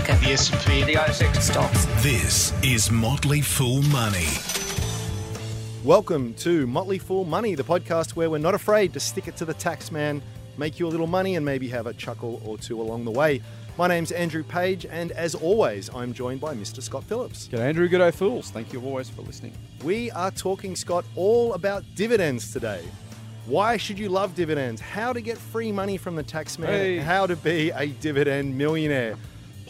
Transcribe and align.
market. 0.00 0.20
The 0.20 0.32
S&P. 0.32 0.84
The 0.84 0.94
ASX 0.94 1.40
Stocks. 1.40 1.86
This 2.02 2.52
is 2.62 2.90
Motley 2.90 3.40
Fool 3.40 3.82
Money. 3.82 4.28
Welcome 5.84 6.34
to 6.34 6.66
Motley 6.66 6.98
Fool 6.98 7.24
Money, 7.24 7.54
the 7.54 7.62
podcast 7.62 8.10
where 8.10 8.30
we're 8.30 8.38
not 8.38 8.54
afraid 8.54 8.92
to 8.94 9.00
stick 9.00 9.28
it 9.28 9.36
to 9.36 9.44
the 9.44 9.54
tax 9.54 9.90
man, 9.90 10.22
make 10.56 10.78
you 10.78 10.86
a 10.86 10.90
little 10.90 11.06
money, 11.06 11.36
and 11.36 11.44
maybe 11.44 11.68
have 11.68 11.86
a 11.86 11.94
chuckle 11.94 12.40
or 12.44 12.58
two 12.58 12.80
along 12.80 13.04
the 13.04 13.10
way. 13.10 13.42
My 13.78 13.88
name's 13.88 14.12
Andrew 14.12 14.42
Page, 14.42 14.86
and 14.86 15.12
as 15.12 15.34
always, 15.34 15.90
I'm 15.94 16.12
joined 16.12 16.40
by 16.40 16.54
Mr. 16.54 16.82
Scott 16.82 17.04
Phillips. 17.04 17.48
Good 17.48 17.60
Andrew. 17.60 17.88
G'day, 17.88 18.12
fools. 18.12 18.50
Thank 18.50 18.72
you 18.72 18.82
always 18.82 19.08
for 19.08 19.22
listening. 19.22 19.52
We 19.84 20.10
are 20.12 20.30
talking, 20.30 20.76
Scott, 20.76 21.04
all 21.16 21.54
about 21.54 21.84
dividends 21.94 22.52
today. 22.52 22.82
Why 23.46 23.78
should 23.78 23.98
you 23.98 24.10
love 24.10 24.34
dividends? 24.34 24.80
How 24.80 25.12
to 25.12 25.20
get 25.20 25.38
free 25.38 25.72
money 25.72 25.96
from 25.96 26.14
the 26.14 26.22
tax 26.22 26.58
man? 26.58 26.68
Hey. 26.68 26.98
How 26.98 27.26
to 27.26 27.36
be 27.36 27.70
a 27.70 27.86
dividend 27.86 28.56
millionaire? 28.56 29.16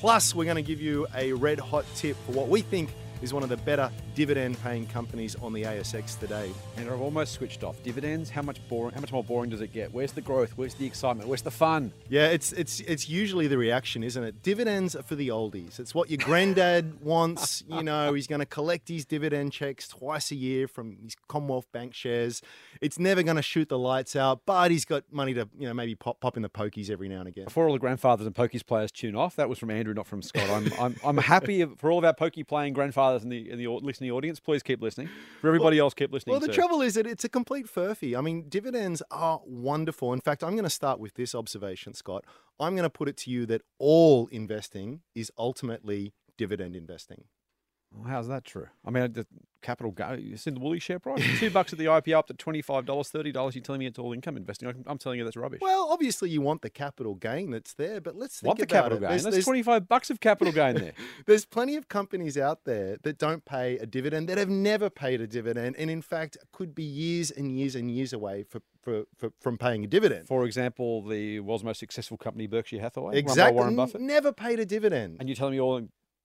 Plus, 0.01 0.35
we're 0.35 0.47
going 0.47 0.57
to 0.57 0.63
give 0.63 0.81
you 0.81 1.07
a 1.15 1.35
red 1.35 1.61
hot 1.61 1.85
tip 1.95 2.17
for 2.25 2.33
what 2.33 2.49
we 2.49 2.63
think 2.63 2.89
is 3.23 3.35
one 3.35 3.43
of 3.43 3.49
the 3.49 3.57
better 3.59 3.91
dividend 4.15 4.61
paying 4.63 4.87
companies 4.87 5.37
on 5.37 5.53
the 5.53 5.63
ASX 5.63 6.19
today. 6.19 6.51
And 6.77 6.89
I've 6.89 7.01
almost 7.01 7.33
switched 7.33 7.63
off. 7.65 7.83
Dividends, 7.83 8.31
how 8.31 8.43
much 8.43 8.59
boring 8.69 8.95
how 8.95 9.01
much 9.01 9.13
more 9.13 9.25
boring 9.25 9.51
does 9.51 9.61
it 9.61 9.73
get? 9.73 9.93
Where's 9.93 10.13
the 10.13 10.21
growth? 10.21 10.53
Where's 10.57 10.75
the 10.75 10.87
excitement? 10.87 11.29
Where's 11.29 11.43
the 11.43 11.51
fun? 11.51 11.93
Yeah, 12.09 12.29
it's 12.29 12.53
it's 12.53 12.81
it's 12.81 13.09
usually 13.09 13.47
the 13.47 13.59
reaction, 13.59 14.03
isn't 14.03 14.23
it? 14.23 14.43
Dividends 14.43 14.97
are 14.97 15.03
for 15.03 15.15
the 15.15 15.29
oldies. 15.29 15.79
It's 15.79 15.95
what 15.95 16.11
your 16.11 16.19
granddad 16.19 17.01
wants. 17.03 17.65
You 17.69 17.83
know, 17.83 18.15
he's 18.15 18.27
going 18.27 18.41
to 18.41 18.47
collect 18.47 18.89
his 18.89 19.05
dividend 19.05 19.53
checks 19.53 19.89
twice 19.89 20.31
a 20.31 20.37
year 20.37 20.67
from 20.69 20.97
his 21.03 21.17
Commonwealth 21.29 21.71
Bank 21.73 21.95
shares. 21.95 22.43
It's 22.81 22.99
never 22.99 23.23
going 23.23 23.37
to 23.37 23.43
shoot 23.43 23.69
the 23.69 23.79
lights 23.79 24.17
out, 24.17 24.43
but 24.47 24.71
he's 24.71 24.85
got 24.85 25.05
money 25.13 25.35
to 25.35 25.49
you 25.59 25.69
know 25.69 25.75
maybe 25.75 25.95
pop 25.95 26.21
pop 26.21 26.37
in 26.37 26.43
the 26.43 26.49
pokies 26.49 26.91
every 26.91 27.09
now 27.09 27.21
and 27.21 27.29
again. 27.29 27.45
Before 27.45 27.67
all 27.67 27.73
the 27.73 27.79
grandfathers 27.79 28.27
and 28.27 28.35
pokies 28.35 28.65
players 28.65 28.91
tune 28.91 29.15
off, 29.15 29.37
that 29.37 29.49
was 29.49 29.59
from 29.59 29.71
Andrew, 29.71 29.95
not 29.95 30.07
from 30.07 30.23
Scott. 30.23 30.49
I'm 30.49 30.73
I'm, 30.81 30.97
I'm 31.05 31.17
happy 31.19 31.65
for 31.77 31.91
all 31.91 31.99
of 31.99 32.05
our 32.05 32.15
pokey 32.15 32.45
playing 32.45 32.73
grandfathers 32.73 33.10
in 33.17 33.29
the 33.29 33.51
in 33.51 33.59
the 33.59 33.69
listening 33.69 34.11
audience. 34.11 34.41
Please 34.41 34.63
keep 34.63 34.83
listening. 34.83 35.09
For 35.41 35.49
everybody 35.49 35.79
else, 35.79 35.95
keep 35.95 36.13
listening. 36.13 36.33
Well, 36.33 36.41
the 36.41 36.49
too. 36.49 36.53
trouble 36.53 36.83
is 36.83 36.95
that 36.95 37.07
it's 37.07 37.25
a 37.25 37.29
complete 37.29 37.67
furphy. 37.67 38.17
I 38.17 38.21
mean, 38.21 38.49
dividends 38.49 39.03
are 39.11 39.41
wonderful. 39.45 40.13
In 40.13 40.21
fact, 40.21 40.43
I'm 40.43 40.53
going 40.53 40.65
to 40.65 40.71
start 40.71 41.01
with 41.01 41.15
this 41.15 41.35
observation, 41.35 41.95
Scott. 41.95 42.25
I'm 42.59 42.75
going 42.75 42.85
to 42.85 42.91
put 42.91 43.09
it 43.09 43.17
to 43.19 43.31
you 43.31 43.47
that 43.47 43.63
all 43.79 44.29
investing 44.29 45.01
is 45.15 45.31
ultimately 45.39 46.13
dividend 46.37 46.77
investing. 46.77 47.25
Well, 47.93 48.09
how's 48.09 48.29
that 48.29 48.45
true? 48.45 48.67
I 48.85 48.91
mean, 48.91 49.13
the 49.13 49.27
capital 49.63 49.91
go. 49.91 50.13
You 50.13 50.37
seen 50.37 50.55
the 50.55 50.61
Woolly 50.61 50.79
share 50.79 50.99
price? 51.01 51.23
Two 51.41 51.51
bucks 51.51 51.73
at 51.73 51.79
the 51.79 51.87
IPO 51.87 52.17
up 52.17 52.27
to 52.29 52.35
twenty 52.35 52.63
five 52.63 52.87
dollars, 52.87 53.09
thirty 53.09 53.33
dollars. 53.33 53.57
You're 53.57 53.63
telling 53.65 53.81
me 53.81 53.87
it's 53.87 53.99
all 53.99 54.13
income 54.13 54.37
investing? 54.37 54.69
I'm- 54.69 54.99
telling 54.99 55.19
you 55.19 55.25
that's 55.25 55.37
rubbish. 55.37 55.59
Well, 55.61 55.89
obviously 55.91 56.31
you 56.31 56.41
want 56.41 56.63
the 56.63 56.71
capital 56.71 57.15
gain 57.17 57.51
that's 57.51 57.75
there, 57.75 58.01
but 58.01 58.15
let's 58.17 58.39
think 58.41 58.49
What 58.49 58.59
the 58.59 58.63
about 58.65 58.75
capital 58.75 58.99
it. 58.99 59.01
gain? 59.01 59.09
There's, 59.11 59.25
That's 59.25 59.35
there's- 59.35 59.45
twenty 59.45 59.63
five 59.65 59.89
bucks 59.89 60.09
of 60.09 60.21
capital 60.21 60.53
gain 60.53 60.77
there. 60.77 60.93
there's 61.27 61.45
plenty 61.45 61.75
of 61.77 61.89
companies 61.89 62.39
out 62.39 62.65
there 62.65 62.97
that 63.03 63.19
don't 63.19 63.45
pay 63.45 63.77
a 63.79 63.87
dividend, 63.87 64.29
that 64.29 64.39
have 64.39 64.49
never 64.49 64.89
paid 64.89 65.21
a 65.21 65.27
dividend, 65.27 65.75
and 65.77 65.91
in 65.91 66.01
fact 66.01 66.37
could 66.53 66.75
be 66.75 66.85
years 66.85 67.31
and 67.33 67.51
years 67.59 67.75
and 67.75 67.91
years 67.91 68.13
away 68.13 68.45
for, 68.45 68.61
for, 68.83 69.05
for, 69.17 69.31
from 69.41 69.59
paying 69.59 69.83
a 69.83 69.89
dividend. 69.89 70.29
For 70.29 70.45
example, 70.45 71.03
the 71.03 71.41
world's 71.41 71.65
most 71.65 71.81
successful 71.81 72.17
company, 72.17 72.47
Berkshire 72.47 72.81
Hathaway, 72.81 73.07
run 73.07 73.13
by 73.15 73.19
exactly. 73.19 73.57
Warren 73.57 73.75
Buffett. 73.77 74.01
Never 74.01 74.33
paid 74.33 74.61
a 74.61 74.65
dividend. 74.67 75.17
And 75.19 75.29
you're 75.29 75.37
telling 75.37 75.55
me 75.55 75.61
all 75.61 75.81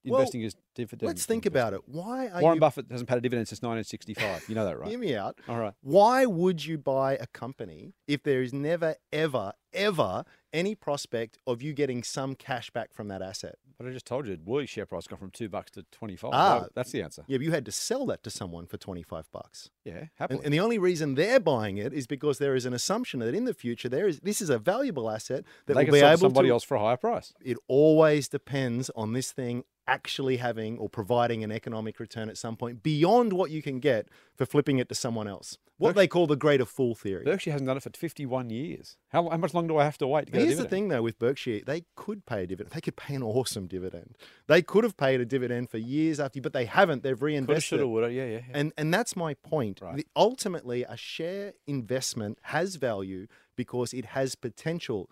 in- 0.06 0.12
Well, 0.12 0.20
investing 0.20 0.42
is 0.42 0.54
dividend. 0.74 1.08
Let's 1.08 1.26
think 1.26 1.44
about 1.46 1.74
it. 1.74 1.80
Why 1.86 2.28
are 2.28 2.40
Warren 2.40 2.56
you 2.56 2.60
Buffett 2.60 2.86
hasn't 2.90 3.08
paid 3.08 3.18
a 3.18 3.20
dividend 3.20 3.48
since 3.48 3.60
1965. 3.62 4.48
You 4.48 4.54
know 4.54 4.64
that, 4.64 4.78
right? 4.78 4.88
Hear 4.90 4.98
me 4.98 5.14
out. 5.14 5.38
All 5.48 5.58
right. 5.58 5.74
Why 5.82 6.26
would 6.26 6.64
you 6.64 6.78
buy 6.78 7.16
a 7.16 7.26
company 7.26 7.92
if 8.06 8.22
there 8.22 8.42
is 8.42 8.52
never, 8.52 8.94
ever, 9.12 9.52
ever 9.72 10.24
any 10.52 10.74
prospect 10.74 11.38
of 11.46 11.60
you 11.62 11.72
getting 11.72 12.02
some 12.02 12.34
cash 12.34 12.70
back 12.70 12.92
from 12.94 13.08
that 13.08 13.20
asset? 13.22 13.56
But 13.78 13.88
I 13.88 13.90
just 13.90 14.06
told 14.06 14.26
you, 14.26 14.38
Woolly 14.42 14.64
share 14.64 14.86
price 14.86 15.06
gone 15.06 15.18
from 15.18 15.30
two 15.30 15.50
bucks 15.50 15.70
to 15.72 15.82
25. 15.92 16.30
Ah. 16.32 16.58
Well, 16.60 16.68
that's 16.74 16.92
the 16.92 17.02
answer. 17.02 17.24
Yeah, 17.26 17.36
but 17.36 17.44
you 17.44 17.52
had 17.52 17.66
to 17.66 17.72
sell 17.72 18.06
that 18.06 18.22
to 18.22 18.30
someone 18.30 18.66
for 18.66 18.78
25 18.78 19.30
bucks. 19.30 19.68
Yeah, 19.84 19.92
And, 19.98 20.08
happily. 20.14 20.40
and 20.44 20.54
the 20.54 20.60
only 20.60 20.78
reason 20.78 21.14
they're 21.14 21.40
buying 21.40 21.76
it 21.76 21.92
is 21.92 22.06
because 22.06 22.38
there 22.38 22.54
is 22.54 22.64
an 22.64 22.72
assumption 22.72 23.20
that 23.20 23.34
in 23.34 23.44
the 23.44 23.52
future 23.52 23.90
there 23.90 24.08
is 24.08 24.20
this 24.20 24.40
is 24.40 24.48
a 24.48 24.58
valuable 24.58 25.10
asset 25.10 25.44
that 25.66 25.74
they 25.74 25.80
will 25.80 25.84
can 25.84 25.92
be 25.92 26.00
able 26.00 26.16
somebody 26.18 26.48
to. 26.48 26.52
else 26.54 26.64
for 26.64 26.76
a 26.76 26.80
higher 26.80 26.96
price. 26.96 27.34
It 27.44 27.58
always 27.68 28.28
depends 28.28 28.90
on 28.96 29.12
this 29.12 29.30
thing 29.30 29.64
actually 29.86 30.38
having 30.38 30.78
or 30.78 30.88
providing 30.88 31.44
an 31.44 31.52
economic 31.52 32.00
return 32.00 32.28
at 32.28 32.36
some 32.36 32.56
point 32.56 32.82
beyond 32.82 33.32
what 33.32 33.50
you 33.50 33.62
can 33.62 33.80
get 33.80 34.08
for 34.34 34.46
flipping 34.46 34.78
it 34.78 34.88
to 34.88 34.94
someone 34.94 35.28
else. 35.28 35.58
What 35.78 35.90
Berkshire- 35.90 36.00
they 36.00 36.08
call 36.08 36.26
the 36.26 36.36
greater 36.36 36.64
fool 36.64 36.94
theory. 36.94 37.24
Berkshire 37.24 37.52
hasn't 37.52 37.66
done 37.68 37.76
it 37.76 37.82
for 37.82 37.90
51 37.90 38.48
years. 38.48 38.96
How, 39.10 39.28
how 39.28 39.36
much 39.36 39.52
longer 39.52 39.74
do 39.74 39.76
I 39.76 39.84
have 39.84 39.98
to 39.98 40.06
wait 40.06 40.26
to 40.26 40.32
Here's 40.32 40.56
the 40.56 40.64
thing, 40.64 40.88
though, 40.88 41.02
with 41.02 41.18
Berkshire, 41.18 41.60
they 41.66 41.84
could 41.96 42.24
pay 42.24 42.44
a 42.44 42.46
dividend. 42.46 42.72
They 42.74 42.80
could 42.80 42.96
pay 42.96 43.14
an 43.14 43.22
awesome 43.22 43.66
dividend. 43.66 44.16
They 44.46 44.62
could 44.62 44.84
have 44.84 44.96
paid 44.96 45.20
a 45.20 45.26
dividend 45.26 45.68
for 45.68 45.76
years 45.76 46.18
after, 46.18 46.40
but 46.40 46.54
they 46.54 46.64
haven't. 46.64 47.02
They've 47.02 47.20
reinvested. 47.20 47.80
it. 47.80 47.84
woulda. 47.84 48.10
Yeah, 48.10 48.24
yeah. 48.24 48.40
yeah. 48.48 48.54
And 48.54 48.72
and 48.78 48.92
that's 48.92 49.14
my 49.16 49.34
point. 49.34 49.80
Right. 49.82 49.96
The- 49.96 50.06
ultimately, 50.16 50.84
a 50.84 50.96
share 50.96 51.52
investment 51.66 52.38
has 52.42 52.76
value 52.76 53.26
because 53.54 53.92
it 53.92 54.06
has 54.06 54.34
potential, 54.34 55.10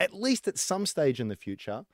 at 0.00 0.14
least 0.14 0.48
at 0.48 0.58
some 0.58 0.86
stage 0.86 1.20
in 1.20 1.28
the 1.28 1.36
future, 1.36 1.84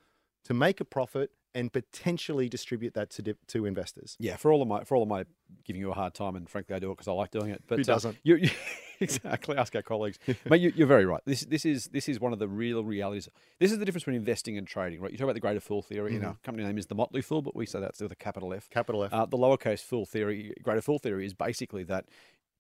to 0.45 0.55
make 0.55 0.81
a 0.81 0.85
profit 0.85 1.33
and 1.55 1.73
potentially 1.73 2.49
distribute 2.49 2.95
that 2.95 3.11
to 3.11 3.23
di- 3.23 3.35
to 3.49 3.67
investors. 3.67 4.17
Yeah, 4.19 4.37
for 4.37 4.53
all 4.53 4.61
of 4.63 4.69
my 4.69 4.85
for 4.85 4.97
all 4.97 5.03
of 5.03 5.09
my 5.09 5.25
giving 5.65 5.81
you 5.81 5.91
a 5.91 5.95
hard 5.95 6.15
time, 6.15 6.37
and 6.37 6.49
frankly, 6.49 6.75
I 6.75 6.79
do 6.79 6.91
it 6.91 6.95
because 6.95 7.09
I 7.09 7.13
like 7.13 7.31
doing 7.31 7.51
it. 7.51 7.63
But 7.67 7.77
Who 7.79 7.83
uh, 7.83 7.95
doesn't? 7.95 8.17
you, 8.23 8.37
you, 8.37 8.51
exactly. 9.01 9.57
Ask 9.57 9.75
our 9.77 9.83
colleagues. 9.83 10.19
Mate, 10.51 10.61
you, 10.61 10.73
you're 10.75 10.87
very 10.87 11.07
right. 11.07 11.21
This 11.27 11.43
this 11.45 11.65
is 11.65 11.89
this 11.89 12.09
is 12.09 12.21
one 12.21 12.33
of 12.33 12.39
the 12.39 12.49
real 12.49 12.83
realities. 12.85 13.29
This 13.61 13.73
is 13.73 13.79
the 13.79 13.85
difference 13.85 14.05
between 14.05 14.17
investing 14.17 14.59
and 14.59 14.67
trading, 14.67 15.01
right? 15.01 15.11
You 15.13 15.19
talk 15.19 15.25
about 15.25 15.35
the 15.35 15.41
greater 15.41 15.61
fool 15.61 15.83
theory. 15.83 16.13
You 16.13 16.19
Mm-hmm. 16.19 16.27
know, 16.29 16.37
company 16.43 16.67
name 16.67 16.79
is 16.79 16.87
the 16.87 16.95
Motley 16.95 17.23
Fool, 17.23 17.43
but 17.43 17.55
we 17.57 17.67
say 17.67 17.81
that's 17.81 18.01
with 18.01 18.13
a 18.13 18.17
capital 18.17 18.53
F. 18.53 18.69
Capital 18.71 19.05
F. 19.05 19.13
Uh, 19.13 19.27
the 19.27 19.37
lowercase 19.39 19.81
fool 19.81 20.07
theory, 20.07 20.53
greater 20.63 20.83
fool 20.83 20.99
theory, 20.99 21.25
is 21.27 21.35
basically 21.35 21.83
that 21.85 22.07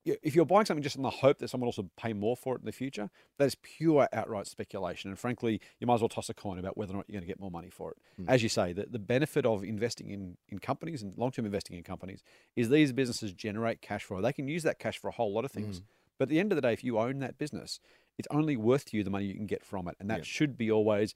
if 0.04 0.34
you're 0.34 0.44
buying 0.44 0.66
something 0.66 0.82
just 0.82 0.97
in 0.97 1.03
the 1.03 1.10
hope 1.10 1.38
that 1.38 1.48
someone 1.48 1.69
else 1.69 1.76
will 1.78 1.91
pay 1.97 2.12
more 2.12 2.37
for 2.37 2.54
it 2.54 2.60
in 2.60 2.66
the 2.66 2.72
future, 2.72 3.10
that 3.38 3.47
is 3.47 3.54
pure 3.54 4.09
outright 4.12 4.47
speculation. 4.47 5.10
And 5.10 5.19
frankly, 5.19 5.60
you 5.81 5.87
might 5.87 5.94
as 5.94 6.00
well 6.00 6.09
toss 6.09 6.28
a 6.28 6.34
coin 6.34 6.59
about 6.59 6.76
whether 6.76 6.92
or 6.92 6.97
not 6.97 7.06
you're 7.09 7.15
going 7.15 7.26
to 7.26 7.26
get 7.26 7.41
more 7.41 7.50
money 7.50 7.70
for 7.70 7.92
it. 7.92 7.98
Hmm. 8.16 8.28
As 8.28 8.42
you 8.42 8.48
say, 8.48 8.72
the, 8.72 8.87
the 8.91 8.98
benefit 8.98 9.47
of 9.47 9.65
investing 9.65 10.10
in, 10.10 10.37
in 10.48 10.59
companies 10.59 11.03
and 11.03 11.16
long 11.16 11.31
term 11.31 11.47
investing 11.47 11.76
in 11.76 11.82
companies 11.82 12.22
is 12.54 12.69
these 12.69 12.92
businesses 12.92 13.32
generate 13.32 13.81
cash 13.81 14.04
flow. 14.04 14.20
They 14.20 14.32
can 14.32 14.47
use 14.47 14.62
that 14.65 14.78
cash 14.78 14.98
for 14.98 15.09
a 15.09 15.12
whole 15.12 15.32
lot 15.32 15.44
of 15.44 15.50
things. 15.50 15.78
Hmm. 15.78 15.84
But 16.19 16.25
at 16.25 16.28
the 16.28 16.38
end 16.38 16.53
of 16.53 16.56
the 16.56 16.62
day, 16.62 16.72
if 16.72 16.84
you 16.84 16.98
own 16.98 17.19
that 17.21 17.38
business, 17.38 17.81
it's 18.19 18.28
only 18.31 18.56
worth 18.56 18.84
to 18.86 18.97
you 18.97 19.04
the 19.04 19.10
money 19.10 19.25
you 19.25 19.34
can 19.34 19.47
get 19.47 19.65
from 19.65 19.88
it. 19.88 19.97
And 19.98 20.09
that 20.10 20.25
should 20.25 20.56
be 20.56 20.71
always, 20.71 21.15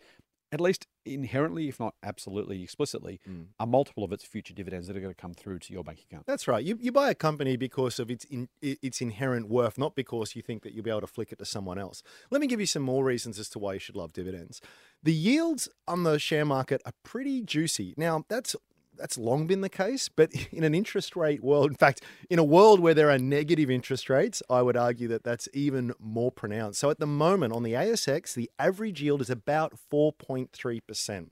at 0.51 0.61
least 0.61 0.87
inherently, 1.15 1.69
if 1.69 1.79
not 1.81 1.95
absolutely 2.03 2.63
explicitly, 2.63 3.21
Hmm. 3.25 3.43
a 3.59 3.67
multiple 3.67 4.05
of 4.05 4.13
its 4.13 4.25
future 4.25 4.55
dividends 4.55 4.87
that 4.87 4.97
are 4.97 5.01
going 5.01 5.15
to 5.15 5.21
come 5.21 5.35
through 5.35 5.59
to 5.61 5.73
your 5.73 5.83
bank 5.85 6.01
account. 6.09 6.27
That's 6.27 6.47
right. 6.49 6.65
You, 6.65 6.79
you 6.81 6.93
buy 6.93 7.11
a 7.11 7.15
company 7.15 7.57
because 7.57 7.99
of 7.99 8.11
its 8.11 8.25
in, 8.25 8.49
its 8.63 9.01
inherent 9.01 9.49
worth, 9.49 9.79
not 9.79 9.95
because 9.95 10.35
you 10.37 10.43
think 10.43 10.63
that 10.63 10.73
you'll 10.73 10.85
be 10.85 10.91
able 10.91 11.01
to 11.03 11.07
flick 11.07 11.33
it 11.33 11.39
to 11.39 11.45
someone 11.45 11.79
else. 11.79 12.03
Let 12.31 12.41
me 12.41 12.47
give 12.47 12.61
you 12.61 12.67
some 12.67 12.83
more 12.83 13.05
reasons 13.05 13.39
as 13.39 13.49
to 13.51 13.59
why 13.59 13.75
you 13.75 13.79
should 13.81 13.97
love 13.97 14.13
dividends. 14.13 14.61
The 15.03 15.13
yields 15.13 15.69
on 15.87 16.03
the 16.03 16.19
share 16.19 16.45
market 16.45 16.83
are 16.85 16.93
pretty 17.05 17.41
juicy. 17.43 17.95
Now, 17.97 18.25
that's 18.29 18.57
that's 18.99 19.17
long 19.17 19.47
been 19.47 19.61
the 19.61 19.69
case, 19.69 20.09
but 20.09 20.33
in 20.53 20.65
an 20.65 20.75
interest 20.75 21.17
rate 21.17 21.43
world, 21.43 21.71
in 21.71 21.77
fact, 21.77 22.03
in 22.29 22.39
a 22.39 22.45
world 22.45 22.81
where 22.81 22.95
there 22.95 23.11
are 23.11 23.19
negative 23.19 23.71
interest 23.71 24.11
rates, 24.11 24.43
I 24.51 24.63
would 24.63 24.77
argue 24.77 25.09
that 25.09 25.25
that's 25.25 25.49
even 25.55 25.93
more 25.99 26.31
pronounced. 26.31 26.81
So 26.81 26.91
at 26.91 26.99
the 26.99 27.07
moment 27.07 27.53
on 27.53 27.63
the 27.63 27.73
ASX, 27.73 28.35
the 28.35 28.51
average 28.59 29.03
yield 29.03 29.21
is 29.21 29.31
about 29.31 29.75
4.3%. 29.91 31.29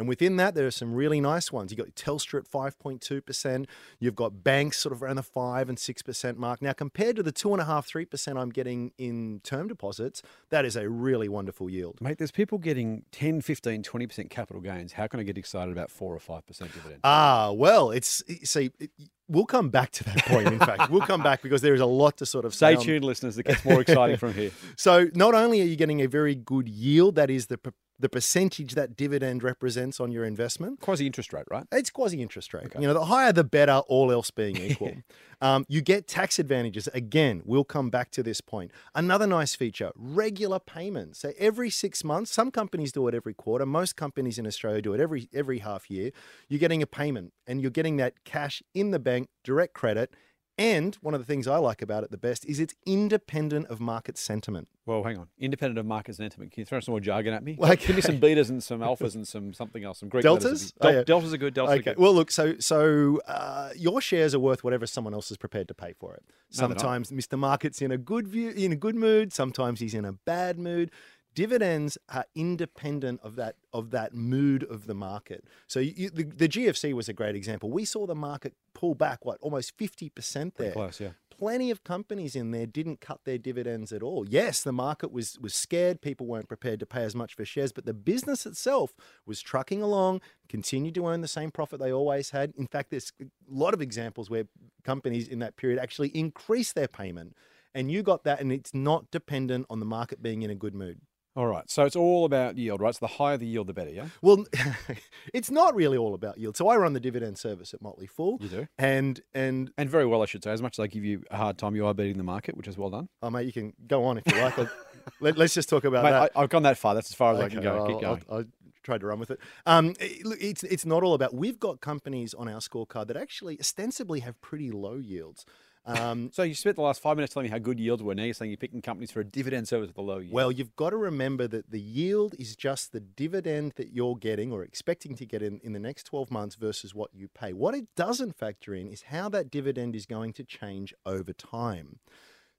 And 0.00 0.08
within 0.08 0.36
that, 0.36 0.54
there 0.54 0.66
are 0.66 0.70
some 0.70 0.94
really 0.94 1.20
nice 1.20 1.52
ones. 1.52 1.70
You've 1.70 1.78
got 1.78 1.94
Telstra 1.94 2.40
at 2.40 2.50
5.2%. 2.50 3.66
You've 3.98 4.14
got 4.14 4.42
banks 4.42 4.78
sort 4.78 4.94
of 4.94 5.02
around 5.02 5.16
the 5.16 5.22
5 5.22 5.68
and 5.68 5.76
6% 5.76 6.36
mark. 6.38 6.62
Now, 6.62 6.72
compared 6.72 7.16
to 7.16 7.22
the 7.22 7.32
2.5%, 7.32 8.08
3% 8.08 8.40
I'm 8.40 8.48
getting 8.48 8.92
in 8.96 9.40
term 9.44 9.68
deposits, 9.68 10.22
that 10.48 10.64
is 10.64 10.74
a 10.74 10.88
really 10.88 11.28
wonderful 11.28 11.68
yield. 11.68 12.00
Mate, 12.00 12.16
there's 12.16 12.30
people 12.30 12.56
getting 12.56 13.04
10, 13.12 13.42
15, 13.42 13.82
20% 13.82 14.30
capital 14.30 14.62
gains. 14.62 14.94
How 14.94 15.06
can 15.06 15.20
I 15.20 15.22
get 15.22 15.36
excited 15.36 15.70
about 15.70 15.90
4 15.90 16.14
or 16.14 16.18
5% 16.18 16.46
dividend? 16.46 17.00
Ah, 17.04 17.52
well, 17.52 17.90
it's, 17.90 18.22
see, 18.44 18.70
it, 18.80 18.90
we'll 19.28 19.44
come 19.44 19.68
back 19.68 19.90
to 19.90 20.04
that 20.04 20.16
point, 20.24 20.48
in 20.48 20.58
fact. 20.60 20.90
We'll 20.90 21.02
come 21.02 21.22
back 21.22 21.42
because 21.42 21.60
there 21.60 21.74
is 21.74 21.82
a 21.82 21.86
lot 21.86 22.16
to 22.16 22.26
sort 22.26 22.46
of 22.46 22.54
Stay 22.54 22.74
tuned, 22.76 23.04
listeners. 23.04 23.36
It 23.36 23.44
gets 23.44 23.66
more 23.66 23.82
exciting 23.82 24.16
from 24.16 24.32
here. 24.32 24.50
So 24.76 25.08
not 25.14 25.34
only 25.34 25.60
are 25.60 25.64
you 25.64 25.76
getting 25.76 26.00
a 26.00 26.06
very 26.06 26.34
good 26.34 26.68
yield, 26.68 27.16
that 27.16 27.28
is 27.28 27.48
the 27.48 27.58
the 28.00 28.08
percentage 28.08 28.74
that 28.74 28.96
dividend 28.96 29.42
represents 29.42 30.00
on 30.00 30.10
your 30.10 30.24
investment. 30.24 30.80
Quasi 30.80 31.06
interest 31.06 31.32
rate, 31.32 31.44
right? 31.50 31.66
It's 31.70 31.90
quasi 31.90 32.22
interest 32.22 32.54
rate. 32.54 32.68
You 32.78 32.86
know, 32.86 32.94
the 32.94 33.04
higher 33.04 33.32
the 33.32 33.44
better, 33.44 33.82
all 33.88 34.10
else 34.10 34.30
being 34.30 34.56
equal. 34.70 34.94
um, 35.40 35.66
you 35.68 35.82
get 35.82 36.08
tax 36.08 36.38
advantages. 36.38 36.88
Again, 36.94 37.42
we'll 37.44 37.64
come 37.64 37.90
back 37.90 38.10
to 38.12 38.22
this 38.22 38.40
point. 38.40 38.70
Another 38.94 39.26
nice 39.26 39.54
feature 39.54 39.92
regular 39.94 40.58
payments. 40.58 41.20
So 41.20 41.32
every 41.38 41.70
six 41.70 42.02
months, 42.02 42.32
some 42.32 42.50
companies 42.50 42.92
do 42.92 43.06
it 43.06 43.14
every 43.14 43.34
quarter. 43.34 43.66
Most 43.66 43.96
companies 43.96 44.38
in 44.38 44.46
Australia 44.46 44.80
do 44.80 44.94
it 44.94 45.00
every, 45.00 45.28
every 45.34 45.58
half 45.58 45.90
year. 45.90 46.10
You're 46.48 46.60
getting 46.60 46.82
a 46.82 46.86
payment 46.86 47.32
and 47.46 47.60
you're 47.60 47.70
getting 47.70 47.98
that 47.98 48.24
cash 48.24 48.62
in 48.74 48.90
the 48.90 48.98
bank, 48.98 49.28
direct 49.44 49.74
credit. 49.74 50.14
And 50.60 50.94
one 50.96 51.14
of 51.14 51.20
the 51.20 51.24
things 51.24 51.48
I 51.48 51.56
like 51.56 51.80
about 51.80 52.04
it 52.04 52.10
the 52.10 52.18
best 52.18 52.44
is 52.44 52.60
it's 52.60 52.74
independent 52.84 53.68
of 53.68 53.80
market 53.80 54.18
sentiment. 54.18 54.68
Well, 54.84 55.02
hang 55.02 55.16
on. 55.16 55.28
Independent 55.38 55.78
of 55.78 55.86
market 55.86 56.16
sentiment. 56.16 56.52
Can 56.52 56.60
you 56.60 56.64
throw 56.66 56.80
some 56.80 56.92
more 56.92 57.00
jargon 57.00 57.32
at 57.32 57.42
me? 57.42 57.56
Well, 57.58 57.74
Give 57.76 57.96
me 57.96 58.02
some 58.02 58.18
betas 58.20 58.50
and 58.50 58.62
some 58.62 58.80
alphas 58.88 59.14
and 59.14 59.26
some 59.26 59.54
something 59.54 59.82
else. 59.84 60.00
Some 60.00 60.10
Greek 60.10 60.22
Deltas? 60.22 60.72
be- 60.72 60.78
Oh, 60.82 60.90
yeah. 60.90 61.02
Deltas 61.04 61.32
are 61.32 61.38
good. 61.38 61.54
Deltas 61.54 61.72
are 61.72 61.76
Okay. 61.76 61.90
good. 61.94 61.98
Well, 61.98 62.12
look. 62.12 62.30
So, 62.30 62.56
so 62.58 63.20
uh, 63.26 63.70
your 63.74 64.02
shares 64.02 64.34
are 64.34 64.38
worth 64.38 64.62
whatever 64.62 64.86
someone 64.86 65.14
else 65.14 65.30
is 65.30 65.38
prepared 65.38 65.66
to 65.68 65.74
pay 65.74 65.94
for 65.94 66.12
it. 66.14 66.22
No. 66.28 66.34
Sometimes 66.50 67.10
Mr. 67.10 67.38
Market's 67.38 67.80
in 67.80 67.90
a 67.90 67.98
good 67.98 68.28
view, 68.28 68.50
in 68.50 68.70
a 68.70 68.76
good 68.76 68.96
mood. 68.96 69.32
Sometimes 69.32 69.80
he's 69.80 69.94
in 69.94 70.04
a 70.04 70.12
bad 70.12 70.58
mood. 70.58 70.90
Dividends 71.34 71.96
are 72.08 72.24
independent 72.34 73.20
of 73.22 73.36
that 73.36 73.56
of 73.72 73.90
that 73.90 74.14
mood 74.14 74.64
of 74.64 74.86
the 74.86 74.94
market. 74.94 75.44
So, 75.68 75.78
you, 75.80 76.10
the, 76.10 76.24
the 76.24 76.48
GFC 76.48 76.92
was 76.92 77.08
a 77.08 77.12
great 77.12 77.36
example. 77.36 77.70
We 77.70 77.84
saw 77.84 78.06
the 78.06 78.14
market 78.14 78.54
pull 78.74 78.94
back 78.94 79.24
what 79.24 79.38
almost 79.40 79.76
fifty 79.78 80.08
percent 80.08 80.56
there. 80.56 80.72
Close, 80.72 81.00
yeah. 81.00 81.10
Plenty 81.30 81.70
of 81.70 81.84
companies 81.84 82.36
in 82.36 82.50
there 82.50 82.66
didn't 82.66 83.00
cut 83.00 83.20
their 83.24 83.38
dividends 83.38 83.92
at 83.92 84.02
all. 84.02 84.28
Yes, 84.28 84.62
the 84.62 84.72
market 84.72 85.10
was 85.12 85.38
was 85.40 85.54
scared. 85.54 86.02
People 86.02 86.26
weren't 86.26 86.48
prepared 86.48 86.80
to 86.80 86.86
pay 86.86 87.04
as 87.04 87.14
much 87.14 87.34
for 87.34 87.44
shares, 87.44 87.72
but 87.72 87.86
the 87.86 87.94
business 87.94 88.44
itself 88.44 88.92
was 89.24 89.40
trucking 89.40 89.80
along, 89.80 90.20
continued 90.48 90.94
to 90.96 91.06
earn 91.06 91.20
the 91.20 91.28
same 91.28 91.50
profit 91.50 91.80
they 91.80 91.92
always 91.92 92.30
had. 92.30 92.52
In 92.56 92.66
fact, 92.66 92.90
there's 92.90 93.12
a 93.20 93.24
lot 93.48 93.72
of 93.72 93.80
examples 93.80 94.28
where 94.28 94.44
companies 94.84 95.28
in 95.28 95.38
that 95.38 95.56
period 95.56 95.78
actually 95.78 96.08
increased 96.08 96.74
their 96.74 96.88
payment. 96.88 97.36
And 97.74 97.90
you 97.90 98.02
got 98.02 98.24
that, 98.24 98.40
and 98.40 98.52
it's 98.52 98.74
not 98.74 99.10
dependent 99.10 99.66
on 99.70 99.78
the 99.78 99.86
market 99.86 100.20
being 100.20 100.42
in 100.42 100.50
a 100.50 100.54
good 100.56 100.74
mood. 100.74 101.00
All 101.36 101.46
right. 101.46 101.70
So 101.70 101.84
it's 101.84 101.94
all 101.96 102.24
about 102.24 102.58
yield, 102.58 102.80
right? 102.80 102.94
So 102.94 102.98
the 103.00 103.06
higher 103.12 103.36
the 103.36 103.46
yield, 103.46 103.68
the 103.68 103.72
better, 103.72 103.90
yeah? 103.90 104.06
Well, 104.20 104.44
it's 105.34 105.50
not 105.50 105.74
really 105.74 105.96
all 105.96 106.14
about 106.14 106.38
yield. 106.38 106.56
So 106.56 106.68
I 106.68 106.76
run 106.76 106.92
the 106.92 107.00
dividend 107.00 107.38
service 107.38 107.72
at 107.72 107.80
Motley 107.80 108.06
Fool, 108.08 108.38
You 108.40 108.48
do. 108.48 108.66
and 108.78 109.20
and 109.32 109.70
And 109.78 109.88
very 109.88 110.06
well, 110.06 110.22
I 110.22 110.26
should 110.26 110.42
say. 110.42 110.50
As 110.50 110.60
much 110.62 110.78
as 110.78 110.82
I 110.82 110.86
give 110.88 111.04
you 111.04 111.22
a 111.30 111.36
hard 111.36 111.56
time, 111.56 111.76
you 111.76 111.86
are 111.86 111.94
beating 111.94 112.16
the 112.18 112.24
market, 112.24 112.56
which 112.56 112.66
is 112.68 112.76
well 112.76 112.90
done. 112.90 113.08
oh 113.22 113.30
mate, 113.30 113.46
you 113.46 113.52
can 113.52 113.72
go 113.86 114.04
on 114.04 114.18
if 114.18 114.24
you 114.32 114.40
like. 114.40 114.58
Let, 115.20 115.38
us 115.40 115.54
just 115.54 115.68
talk 115.68 115.84
about 115.84 116.04
Mate, 116.04 116.10
that. 116.10 116.32
I, 116.36 116.42
I've 116.42 116.50
gone 116.50 116.62
that 116.64 116.76
far. 116.76 116.94
That's 116.94 117.10
as 117.10 117.14
far 117.16 117.32
as 117.34 117.40
I 117.40 117.48
can 117.48 117.62
go. 117.62 117.76
I'll- 117.78 117.86
Keep 117.86 118.00
going. 118.00 118.22
I'll, 118.28 118.36
I'll 118.38 118.44
try 118.82 118.98
to 118.98 119.06
run 119.06 119.18
with 119.18 119.30
it. 119.30 119.38
Um, 119.66 119.94
it- 119.98 120.26
it's 120.40 120.62
it's 120.64 120.84
not 120.84 121.02
all 121.02 121.14
about. 121.14 121.32
We've 121.34 121.58
got 121.58 121.80
companies 121.80 122.34
on 122.34 122.48
our 122.48 122.60
scorecard 122.60 123.06
that 123.06 123.16
actually 123.16 123.58
ostensibly 123.58 124.20
have 124.20 124.40
pretty 124.40 124.70
low 124.70 124.96
yields. 124.96 125.44
Um, 125.86 126.30
so 126.32 126.42
you 126.42 126.54
spent 126.54 126.76
the 126.76 126.82
last 126.82 127.00
five 127.00 127.16
minutes 127.16 127.34
telling 127.34 127.44
me 127.44 127.50
how 127.50 127.58
good 127.58 127.78
yields 127.78 128.02
were. 128.02 128.14
Now 128.14 128.24
you're 128.24 128.34
saying 128.34 128.50
you're 128.50 128.58
picking 128.58 128.82
companies 128.82 129.10
for 129.10 129.20
a 129.20 129.24
dividend 129.24 129.68
service 129.68 129.88
with 129.88 129.98
a 129.98 130.02
low 130.02 130.18
yield. 130.18 130.32
well, 130.32 130.52
you've 130.52 130.76
got 130.76 130.90
to 130.90 130.96
remember 130.96 131.46
that 131.48 131.70
the 131.70 131.80
yield 131.80 132.34
is 132.38 132.56
just 132.56 132.92
the 132.92 133.00
dividend 133.00 133.72
that 133.76 133.92
you're 133.92 134.16
getting 134.16 134.52
or 134.52 134.62
expecting 134.62 135.14
to 135.16 135.26
get 135.26 135.42
in, 135.42 135.60
in 135.62 135.72
the 135.72 135.78
next 135.78 136.04
12 136.04 136.30
months 136.30 136.56
versus 136.56 136.94
what 136.94 137.10
you 137.12 137.28
pay. 137.28 137.52
What 137.52 137.74
it 137.74 137.86
doesn't 137.96 138.36
factor 138.36 138.74
in 138.74 138.86
is 138.86 139.02
how 139.02 139.28
that 139.30 139.50
dividend 139.50 139.94
is 139.94 140.06
going 140.06 140.32
to 140.34 140.44
change 140.44 140.94
over 141.06 141.32
time. 141.32 141.98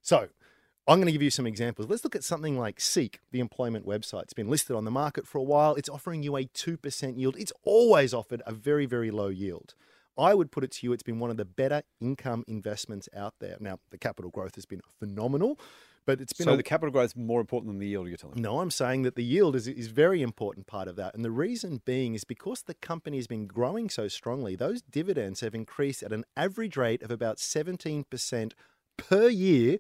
So, 0.01 0.29
I'm 0.88 0.97
going 0.97 1.06
to 1.06 1.12
give 1.12 1.21
you 1.21 1.29
some 1.29 1.45
examples. 1.45 1.88
Let's 1.88 2.03
look 2.03 2.15
at 2.15 2.24
something 2.24 2.57
like 2.57 2.81
Seek, 2.81 3.19
the 3.31 3.39
employment 3.39 3.85
website. 3.85 4.24
It's 4.24 4.33
been 4.33 4.50
listed 4.50 4.75
on 4.75 4.83
the 4.83 4.91
market 4.91 5.27
for 5.27 5.38
a 5.38 5.44
while. 5.44 5.75
It's 5.75 5.88
offering 5.88 6.24
you 6.24 6.35
a 6.35 6.45
2% 6.45 7.17
yield. 7.17 7.35
It's 7.38 7.53
always 7.63 8.13
offered 8.13 8.41
a 8.47 8.51
very, 8.51 8.88
very 8.88 9.12
low 9.12 9.27
yield. 9.27 9.75
I 10.21 10.33
would 10.33 10.51
put 10.51 10.63
it 10.63 10.71
to 10.71 10.85
you, 10.85 10.94
it's 10.94 11.03
been 11.03 11.19
one 11.19 11.31
of 11.31 11.38
the 11.38 11.45
better 11.45 11.81
income 12.00 12.44
investments 12.47 13.09
out 13.15 13.33
there. 13.39 13.57
Now, 13.59 13.79
the 13.89 13.97
capital 13.97 14.29
growth 14.29 14.56
has 14.56 14.65
been 14.65 14.81
phenomenal, 15.00 15.59
but 16.06 16.21
it's 16.21 16.33
been 16.33 16.45
so 16.45 16.53
a, 16.53 16.57
the 16.57 16.63
capital 16.63 16.91
growth 16.91 17.12
is 17.12 17.15
more 17.15 17.41
important 17.41 17.71
than 17.71 17.79
the 17.79 17.88
yield, 17.88 18.07
you're 18.07 18.18
telling 18.18 18.35
me. 18.35 18.41
no, 18.41 18.59
I'm 18.59 18.71
saying 18.71 19.03
that 19.03 19.15
the 19.15 19.23
yield 19.23 19.56
is 19.56 19.68
is 19.68 19.88
very 19.88 20.21
important 20.21 20.68
part 20.68 20.88
of 20.88 20.95
that. 20.95 21.15
And 21.15 21.25
the 21.25 21.31
reason 21.31 21.81
being 21.85 22.13
is 22.13 22.23
because 22.23 22.63
the 22.63 22.73
company 22.75 23.18
has 23.18 23.27
been 23.27 23.47
growing 23.47 23.89
so 23.89 24.07
strongly, 24.07 24.56
those 24.56 24.81
dividends 24.81 25.41
have 25.41 25.56
increased 25.56 26.03
at 26.03 26.13
an 26.13 26.25
average 26.38 26.77
rate 26.77 27.01
of 27.01 27.12
about 27.12 27.38
17% 27.38 28.53
per 28.97 29.27
year 29.27 29.77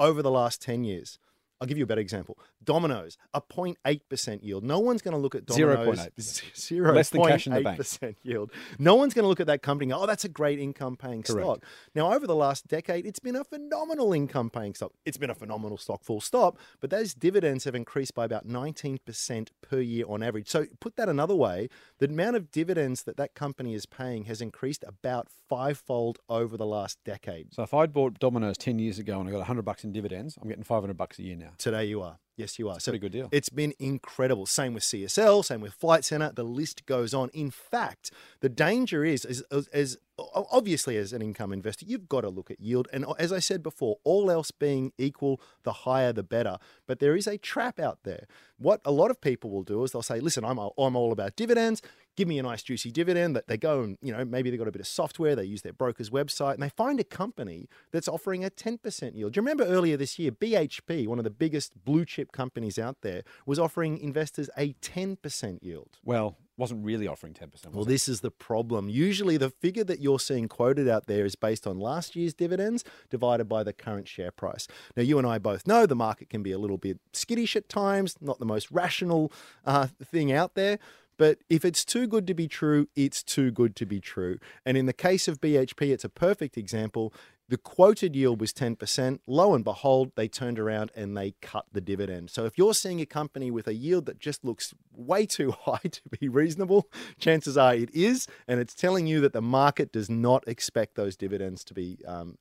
over 0.00 0.22
the 0.22 0.30
last 0.30 0.60
10 0.60 0.84
years. 0.84 1.18
I'll 1.64 1.68
give 1.68 1.78
you 1.78 1.84
a 1.84 1.86
better 1.86 2.02
example. 2.02 2.38
Domino's, 2.62 3.16
a 3.32 3.40
0.8% 3.40 4.42
yield. 4.42 4.64
No 4.64 4.80
one's 4.80 5.00
going 5.00 5.12
to 5.12 5.18
look 5.18 5.34
at 5.34 5.46
Domino's. 5.46 5.98
0.8%. 5.98 6.54
Zero 6.54 6.92
Less 6.92 7.08
than 7.08 7.22
cash 7.22 7.46
in 7.46 7.54
the 7.54 7.62
bank. 7.62 7.78
percent 7.78 8.18
yield. 8.22 8.50
No 8.78 8.96
one's 8.96 9.14
going 9.14 9.22
to 9.22 9.28
look 9.30 9.40
at 9.40 9.46
that 9.46 9.62
company 9.62 9.90
and 9.90 9.98
go, 9.98 10.02
oh, 10.02 10.06
that's 10.06 10.26
a 10.26 10.28
great 10.28 10.58
income 10.58 10.96
paying 10.96 11.22
Correct. 11.22 11.42
stock. 11.42 11.64
Now, 11.94 12.12
over 12.12 12.26
the 12.26 12.34
last 12.34 12.68
decade, 12.68 13.06
it's 13.06 13.18
been 13.18 13.34
a 13.34 13.44
phenomenal 13.44 14.12
income 14.12 14.50
paying 14.50 14.74
stock. 14.74 14.92
It's 15.06 15.16
been 15.16 15.30
a 15.30 15.34
phenomenal 15.34 15.78
stock, 15.78 16.04
full 16.04 16.20
stop. 16.20 16.58
But 16.80 16.90
those 16.90 17.14
dividends 17.14 17.64
have 17.64 17.74
increased 17.74 18.14
by 18.14 18.26
about 18.26 18.46
19% 18.46 19.48
per 19.62 19.80
year 19.80 20.04
on 20.06 20.22
average. 20.22 20.48
So, 20.48 20.66
put 20.80 20.96
that 20.96 21.08
another 21.08 21.34
way, 21.34 21.70
the 21.98 22.06
amount 22.06 22.36
of 22.36 22.50
dividends 22.50 23.04
that 23.04 23.16
that 23.16 23.34
company 23.34 23.72
is 23.72 23.86
paying 23.86 24.24
has 24.24 24.42
increased 24.42 24.84
about 24.86 25.28
fivefold 25.48 26.18
over 26.28 26.56
the 26.56 26.66
last 26.66 26.98
decade. 27.04 27.54
So 27.54 27.62
if 27.62 27.72
I'd 27.72 27.92
bought 27.92 28.18
Domino's 28.18 28.58
10 28.58 28.78
years 28.78 28.98
ago 28.98 29.20
and 29.20 29.28
I 29.28 29.32
got 29.32 29.38
100 29.38 29.62
bucks 29.62 29.84
in 29.84 29.92
dividends, 29.92 30.38
I'm 30.40 30.48
getting 30.48 30.64
500 30.64 30.96
bucks 30.96 31.18
a 31.18 31.22
year 31.22 31.36
now. 31.36 31.52
Today, 31.58 31.84
you 31.84 32.02
are. 32.02 32.18
Yes, 32.36 32.58
you 32.58 32.68
are. 32.68 32.80
So 32.80 32.90
Pretty 32.90 33.00
good 33.00 33.12
deal. 33.12 33.28
It's 33.30 33.48
been 33.48 33.74
incredible. 33.78 34.46
Same 34.46 34.74
with 34.74 34.82
CSL, 34.82 35.44
same 35.44 35.60
with 35.60 35.72
Flight 35.72 36.04
Centre. 36.04 36.32
The 36.34 36.42
list 36.42 36.84
goes 36.84 37.14
on. 37.14 37.30
In 37.32 37.50
fact, 37.50 38.10
the 38.40 38.48
danger 38.48 39.04
is, 39.04 39.24
as, 39.24 39.42
as, 39.52 39.68
as 39.68 39.98
obviously 40.18 40.96
as 40.96 41.12
an 41.12 41.22
income 41.22 41.52
investor, 41.52 41.86
you've 41.86 42.08
got 42.08 42.22
to 42.22 42.28
look 42.28 42.50
at 42.50 42.60
yield. 42.60 42.88
And 42.92 43.04
as 43.20 43.32
I 43.32 43.38
said 43.38 43.62
before, 43.62 43.98
all 44.02 44.32
else 44.32 44.50
being 44.50 44.92
equal, 44.98 45.40
the 45.62 45.72
higher 45.72 46.12
the 46.12 46.24
better. 46.24 46.58
But 46.88 46.98
there 46.98 47.14
is 47.14 47.28
a 47.28 47.38
trap 47.38 47.78
out 47.78 48.00
there. 48.02 48.26
What 48.58 48.80
a 48.84 48.90
lot 48.90 49.12
of 49.12 49.20
people 49.20 49.50
will 49.50 49.62
do 49.62 49.84
is 49.84 49.92
they'll 49.92 50.02
say, 50.02 50.18
"Listen, 50.18 50.44
I'm 50.44 50.58
all, 50.58 50.74
I'm 50.76 50.96
all 50.96 51.12
about 51.12 51.36
dividends. 51.36 51.82
Give 52.16 52.28
me 52.28 52.38
a 52.38 52.42
nice 52.42 52.62
juicy 52.62 52.90
dividend." 52.90 53.36
That 53.36 53.46
they 53.48 53.56
go 53.56 53.82
and 53.82 53.98
you 54.02 54.12
know 54.12 54.24
maybe 54.24 54.50
they've 54.50 54.58
got 54.58 54.68
a 54.68 54.72
bit 54.72 54.80
of 54.80 54.86
software. 54.86 55.34
They 55.36 55.44
use 55.44 55.62
their 55.62 55.72
broker's 55.72 56.10
website 56.10 56.54
and 56.54 56.62
they 56.62 56.68
find 56.68 57.00
a 57.00 57.04
company 57.04 57.68
that's 57.92 58.08
offering 58.08 58.44
a 58.44 58.50
10% 58.50 59.14
yield. 59.14 59.32
Do 59.32 59.38
you 59.38 59.42
remember 59.42 59.64
earlier 59.64 59.96
this 59.96 60.18
year, 60.18 60.30
BHP, 60.30 61.06
one 61.06 61.18
of 61.18 61.24
the 61.24 61.30
biggest 61.30 61.72
blue 61.84 62.04
chip 62.04 62.32
companies 62.32 62.78
out 62.78 62.98
there, 63.02 63.22
was 63.46 63.58
offering 63.58 63.98
investors 63.98 64.48
a 64.56 64.74
10% 64.74 65.62
yield? 65.62 65.98
Well, 66.04 66.36
wasn't 66.56 66.84
really 66.84 67.08
offering 67.08 67.34
10%. 67.34 67.50
Was 67.50 67.64
Well, 67.72 67.82
it? 67.82 67.88
this 67.88 68.08
is 68.08 68.20
the 68.20 68.30
problem. 68.30 68.88
Usually, 68.88 69.36
the 69.36 69.50
figure 69.50 69.82
that 69.84 70.00
you're 70.00 70.20
seeing 70.20 70.46
quoted 70.46 70.88
out 70.88 71.06
there 71.06 71.24
is 71.24 71.34
based 71.34 71.66
on 71.66 71.78
last 71.80 72.14
year's 72.14 72.32
dividends 72.32 72.84
divided 73.10 73.46
by 73.46 73.64
the 73.64 73.72
current 73.72 74.06
share 74.06 74.30
price. 74.30 74.68
Now, 74.96 75.02
you 75.02 75.18
and 75.18 75.26
I 75.26 75.38
both 75.38 75.66
know 75.66 75.84
the 75.86 75.96
market 75.96 76.30
can 76.30 76.42
be 76.42 76.52
a 76.52 76.58
little 76.58 76.78
bit 76.78 77.00
skittish 77.12 77.56
at 77.56 77.68
times, 77.68 78.14
not 78.20 78.38
the 78.38 78.46
most 78.46 78.70
rational 78.70 79.32
uh, 79.64 79.88
thing 80.04 80.30
out 80.30 80.54
there. 80.54 80.78
But 81.16 81.38
if 81.48 81.64
it's 81.64 81.84
too 81.84 82.06
good 82.06 82.26
to 82.26 82.34
be 82.34 82.48
true, 82.48 82.88
it's 82.96 83.22
too 83.22 83.50
good 83.50 83.76
to 83.76 83.86
be 83.86 84.00
true. 84.00 84.38
And 84.64 84.76
in 84.76 84.86
the 84.86 84.92
case 84.92 85.28
of 85.28 85.40
BHP, 85.40 85.92
it's 85.92 86.04
a 86.04 86.08
perfect 86.08 86.56
example. 86.56 87.12
The 87.48 87.58
quoted 87.58 88.16
yield 88.16 88.40
was 88.40 88.52
10%. 88.52 89.18
Lo 89.26 89.54
and 89.54 89.62
behold, 89.62 90.12
they 90.16 90.28
turned 90.28 90.58
around 90.58 90.90
and 90.96 91.16
they 91.16 91.32
cut 91.42 91.66
the 91.72 91.80
dividend. 91.80 92.30
So 92.30 92.46
if 92.46 92.56
you're 92.56 92.72
seeing 92.72 93.00
a 93.00 93.06
company 93.06 93.50
with 93.50 93.68
a 93.68 93.74
yield 93.74 94.06
that 94.06 94.18
just 94.18 94.44
looks 94.44 94.72
way 94.92 95.26
too 95.38 95.52
high 95.52 95.88
to 95.90 96.00
be 96.18 96.28
reasonable, 96.28 96.88
chances 97.18 97.58
are 97.58 97.74
it 97.74 97.94
is. 97.94 98.26
And 98.48 98.60
it's 98.60 98.74
telling 98.74 99.06
you 99.06 99.20
that 99.20 99.32
the 99.34 99.42
market 99.42 99.92
does 99.92 100.08
not 100.08 100.42
expect 100.46 100.94
those 100.94 101.16
dividends 101.16 101.64
to 101.64 101.74
be. 101.74 101.98
Um, 102.06 102.38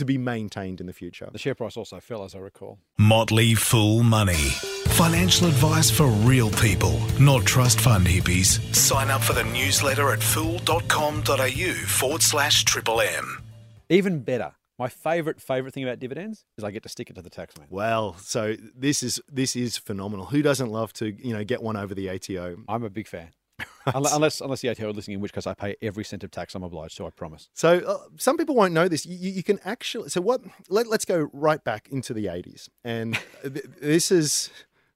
to 0.00 0.04
be 0.04 0.18
maintained 0.18 0.80
in 0.80 0.86
the 0.86 0.92
future. 0.92 1.28
the 1.30 1.38
share 1.38 1.54
price 1.54 1.76
also 1.76 2.00
fell, 2.00 2.24
as 2.24 2.34
I 2.34 2.38
recall. 2.38 2.78
Motley 2.98 3.54
Fool 3.54 4.02
Money. 4.02 4.48
Financial 4.88 5.46
advice 5.46 5.90
for 5.90 6.06
real 6.06 6.50
people, 6.50 6.98
not 7.20 7.44
trust 7.44 7.80
fund 7.80 8.06
hippies. 8.06 8.60
Sign 8.74 9.10
up 9.10 9.22
for 9.22 9.34
the 9.34 9.44
newsletter 9.44 10.10
at 10.10 10.22
fool.com.au 10.22 11.72
forward 11.86 12.22
slash 12.22 12.64
triple 12.64 13.00
M. 13.00 13.42
Even 13.88 14.20
better, 14.20 14.52
my 14.78 14.88
favourite, 14.88 15.40
favourite 15.40 15.74
thing 15.74 15.84
about 15.84 15.98
dividends 15.98 16.44
is 16.56 16.64
I 16.64 16.70
get 16.70 16.82
to 16.84 16.88
stick 16.88 17.10
it 17.10 17.16
to 17.16 17.22
the 17.22 17.30
taxman. 17.30 17.66
Well, 17.68 18.16
so 18.18 18.56
this 18.74 19.02
is 19.02 19.20
this 19.30 19.54
is 19.54 19.76
phenomenal. 19.76 20.26
Who 20.26 20.40
doesn't 20.42 20.70
love 20.70 20.92
to 20.94 21.10
you 21.10 21.34
know 21.34 21.44
get 21.44 21.62
one 21.62 21.76
over 21.76 21.94
the 21.94 22.08
ATO? 22.08 22.56
I'm 22.68 22.84
a 22.84 22.90
big 22.90 23.06
fan. 23.06 23.30
Unle- 23.86 24.14
unless, 24.14 24.40
unless 24.40 24.60
the 24.60 24.68
ATO 24.70 24.88
are 24.88 24.92
listening, 24.92 25.16
in 25.16 25.20
which 25.20 25.32
case 25.32 25.46
I 25.46 25.54
pay 25.54 25.76
every 25.82 26.04
cent 26.04 26.22
of 26.24 26.30
tax 26.30 26.54
I'm 26.54 26.62
obliged 26.62 26.96
to, 26.98 27.06
I 27.06 27.10
promise. 27.10 27.48
So 27.54 27.78
uh, 27.78 27.98
some 28.16 28.36
people 28.36 28.54
won't 28.54 28.72
know 28.74 28.88
this. 28.88 29.06
You, 29.06 29.30
you 29.30 29.42
can 29.42 29.58
actually. 29.64 30.08
So 30.10 30.20
what? 30.20 30.40
Let, 30.68 30.86
let's 30.86 31.04
go 31.04 31.28
right 31.32 31.62
back 31.64 31.88
into 31.90 32.12
the 32.14 32.28
eighties, 32.28 32.68
and 32.84 33.14
th- 33.42 33.64
this 33.80 34.10
is. 34.10 34.50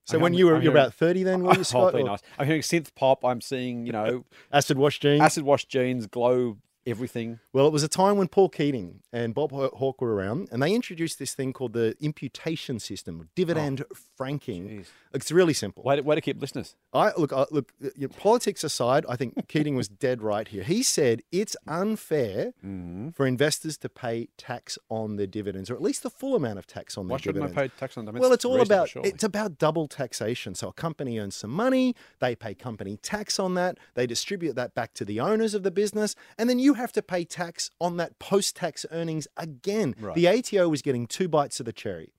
So 0.07 0.17
I'm 0.19 0.23
when 0.23 0.35
you 0.35 0.45
were 0.47 0.57
I'm 0.57 0.63
you're 0.63 0.73
hearing- 0.73 0.85
about 0.85 0.95
thirty 0.95 1.23
then, 1.23 1.43
were 1.43 1.51
Oh, 1.55 1.57
you, 1.57 1.65
Scott? 1.65 1.95
be 1.95 2.03
nice. 2.05 2.21
I'm 2.39 2.47
hearing 2.47 2.61
synth 2.63 2.95
pop. 2.95 3.25
I'm 3.25 3.41
seeing, 3.41 3.87
you 3.87 3.93
know, 3.93 4.25
Acid 4.53 4.77
wash 4.77 5.01
jeans. 5.01 5.23
acid 5.23 5.45
wash 5.45 5.65
jeans, 5.65 6.07
glow, 6.07 6.59
everything. 6.87 7.39
Well, 7.53 7.67
it 7.67 7.73
was 7.73 7.83
a 7.83 7.89
time 7.89 8.17
when 8.17 8.29
Paul 8.29 8.49
Keating 8.49 9.01
and 9.13 9.35
Bob 9.35 9.53
Hawke 9.53 10.01
were 10.01 10.15
around, 10.15 10.49
and 10.53 10.63
they 10.63 10.75
introduced 10.75 11.19
this 11.19 11.35
thing 11.35 11.53
called 11.53 11.73
the 11.73 11.95
imputation 12.01 12.79
system, 12.79 13.29
dividend 13.35 13.85
franking. 14.17 14.69
jeez. 14.69 14.87
It's 15.13 15.31
really 15.31 15.55
simple. 15.55 15.83
Way 15.85 15.97
to, 15.97 16.03
way 16.03 16.15
to 16.17 16.21
keep 16.21 16.41
listeners. 16.41 16.75
I 16.93 17.13
look, 17.17 17.33
I, 17.33 17.47
look. 17.51 17.73
you 17.81 17.93
know, 17.97 18.09
politics 18.09 18.65
aside, 18.65 19.07
I 19.09 19.17
think 19.17 19.47
Keating 19.49 19.77
was 19.77 19.89
dead 19.89 20.23
right 20.23 20.49
here. 20.49 20.63
He 20.65 20.83
said 20.83 21.23
it's 21.31 21.57
unfair 21.67 22.53
Mm-hmm. 22.65 23.11
for 23.11 23.27
investors 23.27 23.77
to 23.79 23.89
pay 23.89 24.29
tax 24.37 24.79
on 24.89 25.17
their 25.17 25.27
dividends, 25.27 25.71
or 25.71 25.75
at 25.75 25.83
least 25.83 26.03
the 26.03 26.11
full 26.11 26.35
amount 26.35 26.59
of 26.59 26.67
tax 26.67 26.97
on 26.99 27.07
their 27.07 27.13
Why 27.15 27.19
shouldn't 27.19 27.45
dividends. 27.45 27.59
I 27.59 27.69
pay 27.69 27.79
tax 27.79 27.97
on 27.99 28.05
them? 28.05 28.17
well, 28.17 28.33
it's 28.33 28.45
all 28.45 28.61
about 28.61 28.89
surely. 28.89 29.11
it's 29.11 29.23
about 29.25 29.59
double 29.59 29.87
taxation. 29.87 30.55
So 30.55 30.69
a 30.69 30.73
company 30.73 31.19
earns 31.19 31.37
some 31.37 31.51
money, 31.51 31.95
they 32.21 32.35
pay 32.35 32.55
company 32.55 32.97
tax 32.97 33.39
on 33.39 33.55
that, 33.55 33.79
they 33.95 34.07
distribute 34.07 34.55
that 34.57 34.75
back 34.75 34.95
to 34.95 35.05
the 35.05 35.21
owners 35.21 35.55
of 35.55 35.63
the 35.63 35.71
business, 35.71 36.15
and 36.39 36.49
then 36.51 36.59
you 36.59 36.74
you 36.75 36.81
have 36.81 36.93
to 36.93 37.03
pay 37.03 37.25
tax 37.25 37.71
on 37.81 37.97
that 37.99 38.19
post-tax 38.19 38.85
earnings 38.91 39.29
again. 39.37 39.95
Right. 39.99 40.15
The 40.15 40.29
ATO 40.29 40.69
was 40.69 40.83
getting 40.83 41.07
two 41.07 41.29
bites 41.29 41.61
of 41.61 41.67
the 41.67 41.73
cherry. 41.73 42.13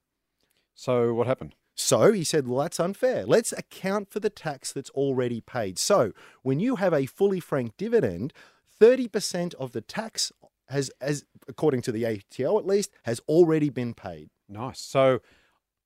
So 0.73 1.13
what 1.13 1.27
happened? 1.27 1.55
So 1.75 2.13
he 2.13 2.23
said, 2.23 2.47
well, 2.47 2.61
that's 2.61 2.79
unfair. 2.79 3.25
Let's 3.25 3.51
account 3.51 4.09
for 4.09 4.21
the 4.21 4.29
tax 4.29 4.71
that's 4.71 4.89
already 4.91 5.41
paid. 5.41 5.77
So 5.77 6.13
when 6.41 6.59
you 6.59 6.77
have 6.77 6.93
a 6.93 7.05
fully 7.05 7.41
franked 7.41 7.77
dividend, 7.77 8.33
30% 8.81 9.53
of 9.55 9.73
the 9.73 9.81
tax 9.81 10.31
has, 10.69 10.89
as 11.01 11.25
according 11.47 11.81
to 11.83 11.91
the 11.91 12.05
ATO 12.05 12.57
at 12.57 12.65
least, 12.65 12.91
has 13.03 13.19
already 13.27 13.69
been 13.69 13.93
paid. 13.93 14.29
Nice. 14.47 14.79
So 14.79 15.19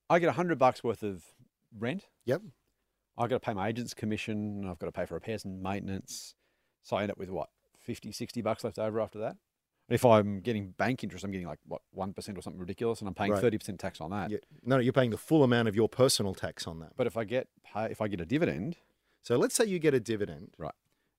I 0.10 0.20
get 0.20 0.30
a 0.30 0.34
hundred 0.34 0.60
bucks 0.60 0.84
worth 0.84 1.02
of 1.02 1.24
rent. 1.78 2.06
Yep. 2.26 2.44
I've 3.18 3.30
got 3.30 3.42
to 3.42 3.46
pay 3.46 3.54
my 3.54 3.68
agent's 3.68 3.94
commission. 3.94 4.66
I've 4.70 4.80
got 4.80 4.86
to 4.86 4.92
pay 4.92 5.06
for 5.06 5.16
repairs 5.16 5.44
and 5.44 5.62
maintenance. 5.62 6.36
So 6.84 6.98
I 6.98 7.02
end 7.02 7.12
up 7.12 7.18
with 7.18 7.30
what, 7.30 7.50
50, 7.90 8.12
60 8.12 8.42
bucks 8.44 8.64
left 8.64 8.78
over 8.78 9.02
after 9.02 9.18
that? 9.18 9.36
And 9.88 9.96
if 9.96 10.06
I'm 10.06 10.42
getting 10.42 10.70
bank 10.78 11.04
interest, 11.04 11.26
I'm 11.26 11.32
getting 11.32 11.48
like, 11.48 11.58
what, 11.66 11.82
1% 11.98 12.16
or 12.38 12.42
something 12.44 12.60
ridiculous, 12.60 13.00
and 13.00 13.08
I'm 13.08 13.16
paying 13.16 13.32
Right. 13.32 13.44
30% 13.44 13.80
tax 13.80 14.00
on 14.00 14.12
that. 14.12 14.30
Yeah. 14.30 14.38
No, 14.64 14.76
no, 14.76 14.82
you're 14.84 14.94
paying 14.94 15.10
the 15.10 15.18
full 15.18 15.44
amount 15.44 15.68
of 15.68 15.76
your 15.76 15.90
personal 15.90 16.36
tax 16.36 16.68
on 16.68 16.80
that. 16.82 16.92
But 16.96 17.08
if 17.08 17.18
I 17.18 17.24
get 17.24 17.48
pay, 17.64 17.86
if 17.86 18.00
I 18.00 18.08
get 18.08 18.22
a 18.22 18.26
dividend, 18.26 18.78
So 19.24 19.38
let's 19.38 19.56
say 19.56 19.66
you 19.66 19.80
get 19.80 19.96
a 19.96 20.00
dividend. 20.00 20.52
Right. 20.60 20.76